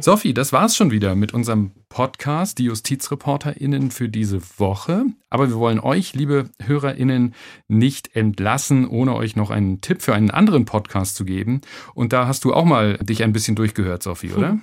Sophie, 0.00 0.34
das 0.34 0.52
war's 0.52 0.76
schon 0.76 0.90
wieder 0.90 1.14
mit 1.14 1.34
unserem 1.34 1.72
Podcast, 1.88 2.58
die 2.58 2.64
JustizreporterInnen 2.64 3.90
für 3.90 4.08
diese 4.08 4.40
Woche. 4.58 5.04
Aber 5.30 5.48
wir 5.48 5.56
wollen 5.56 5.80
euch, 5.80 6.14
liebe 6.14 6.50
HörerInnen, 6.62 7.34
nicht 7.68 8.14
entlassen, 8.16 8.88
ohne 8.88 9.14
euch 9.14 9.36
noch 9.36 9.50
einen 9.50 9.80
Tipp 9.80 10.02
für 10.02 10.14
einen 10.14 10.30
anderen 10.30 10.64
Podcast 10.64 11.16
zu 11.16 11.24
geben. 11.24 11.60
Und 11.94 12.12
da 12.12 12.26
hast 12.26 12.44
du 12.44 12.52
auch 12.52 12.64
mal 12.64 12.98
dich 12.98 13.22
ein 13.22 13.32
bisschen 13.32 13.56
durchgehört, 13.56 14.02
Sophie, 14.02 14.32
oder? 14.32 14.58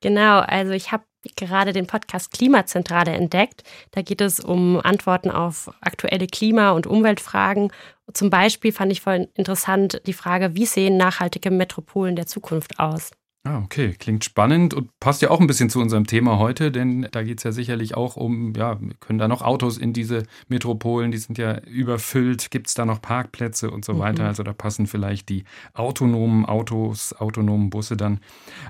Genau, 0.00 0.40
also 0.40 0.72
ich 0.72 0.90
habe 0.90 1.04
gerade 1.36 1.72
den 1.72 1.86
Podcast 1.86 2.32
Klimazentrale 2.32 3.12
entdeckt. 3.12 3.62
Da 3.92 4.02
geht 4.02 4.20
es 4.20 4.40
um 4.40 4.80
Antworten 4.80 5.30
auf 5.30 5.70
aktuelle 5.80 6.26
Klima- 6.26 6.72
und 6.72 6.86
Umweltfragen. 6.86 7.72
Zum 8.12 8.28
Beispiel 8.28 8.72
fand 8.72 8.92
ich 8.92 9.00
voll 9.00 9.28
interessant 9.34 10.02
die 10.06 10.12
Frage, 10.12 10.54
wie 10.54 10.66
sehen 10.66 10.96
nachhaltige 10.96 11.50
Metropolen 11.50 12.16
der 12.16 12.26
Zukunft 12.26 12.78
aus? 12.80 13.12
Ah, 13.44 13.58
okay. 13.58 13.96
Klingt 13.98 14.24
spannend 14.24 14.72
und 14.72 14.88
passt 15.00 15.20
ja 15.20 15.30
auch 15.30 15.40
ein 15.40 15.48
bisschen 15.48 15.68
zu 15.68 15.80
unserem 15.80 16.06
Thema 16.06 16.38
heute, 16.38 16.70
denn 16.70 17.08
da 17.10 17.24
geht 17.24 17.38
es 17.38 17.44
ja 17.44 17.50
sicherlich 17.50 17.96
auch 17.96 18.14
um, 18.14 18.52
ja, 18.54 18.78
können 19.00 19.18
da 19.18 19.26
noch 19.26 19.42
Autos 19.42 19.78
in 19.78 19.92
diese 19.92 20.22
Metropolen, 20.46 21.10
die 21.10 21.18
sind 21.18 21.38
ja 21.38 21.58
überfüllt, 21.58 22.52
gibt 22.52 22.68
es 22.68 22.74
da 22.74 22.84
noch 22.84 23.02
Parkplätze 23.02 23.72
und 23.72 23.84
so 23.84 23.94
mhm. 23.94 23.98
weiter. 23.98 24.26
Also 24.26 24.44
da 24.44 24.52
passen 24.52 24.86
vielleicht 24.86 25.28
die 25.28 25.42
autonomen 25.74 26.46
Autos, 26.46 27.14
autonomen 27.14 27.70
Busse 27.70 27.96
dann 27.96 28.20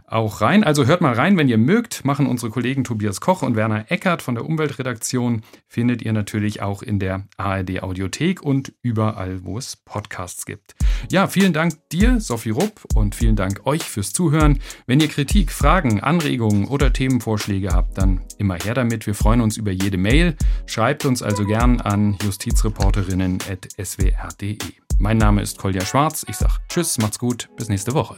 auch 0.06 0.40
rein. 0.40 0.64
Also 0.64 0.86
hört 0.86 1.02
mal 1.02 1.12
rein, 1.12 1.36
wenn 1.36 1.50
ihr 1.50 1.58
mögt, 1.58 2.06
machen 2.06 2.26
unsere 2.26 2.50
Kollegen 2.50 2.82
Tobias 2.82 3.20
Koch 3.20 3.42
und 3.42 3.56
Werner 3.56 3.90
Eckert 3.90 4.22
von 4.22 4.34
der 4.34 4.46
Umweltredaktion, 4.46 5.42
findet 5.68 6.00
ihr 6.00 6.14
natürlich 6.14 6.62
auch 6.62 6.82
in 6.82 6.98
der 6.98 7.26
ARD 7.36 7.82
Audiothek 7.82 8.42
und 8.42 8.72
überall, 8.80 9.44
wo 9.44 9.58
es 9.58 9.76
Podcasts 9.76 10.46
gibt. 10.46 10.74
Ja, 11.10 11.26
vielen 11.26 11.52
Dank 11.52 11.74
dir, 11.90 12.20
Sophie 12.20 12.50
Rupp, 12.50 12.82
und 12.94 13.14
vielen 13.14 13.36
Dank 13.36 13.66
euch 13.66 13.82
fürs 13.82 14.12
Zuhören. 14.12 14.58
Wenn 14.86 15.00
ihr 15.00 15.08
Kritik, 15.08 15.52
Fragen, 15.52 16.00
Anregungen 16.00 16.66
oder 16.66 16.92
Themenvorschläge 16.92 17.70
habt, 17.70 17.96
dann 17.98 18.22
immer 18.38 18.56
her 18.56 18.74
damit. 18.74 19.06
Wir 19.06 19.14
freuen 19.14 19.40
uns 19.40 19.56
über 19.56 19.70
jede 19.70 19.98
Mail. 19.98 20.36
Schreibt 20.66 21.04
uns 21.04 21.22
also 21.22 21.44
gern 21.44 21.80
an 21.80 22.16
justizreporterinnen.swr.de. 22.22 24.58
Mein 24.98 25.18
Name 25.18 25.42
ist 25.42 25.58
Kolja 25.58 25.84
Schwarz. 25.84 26.24
Ich 26.28 26.36
sage 26.36 26.54
Tschüss, 26.68 26.98
macht's 26.98 27.18
gut, 27.18 27.48
bis 27.56 27.68
nächste 27.68 27.94
Woche. 27.94 28.16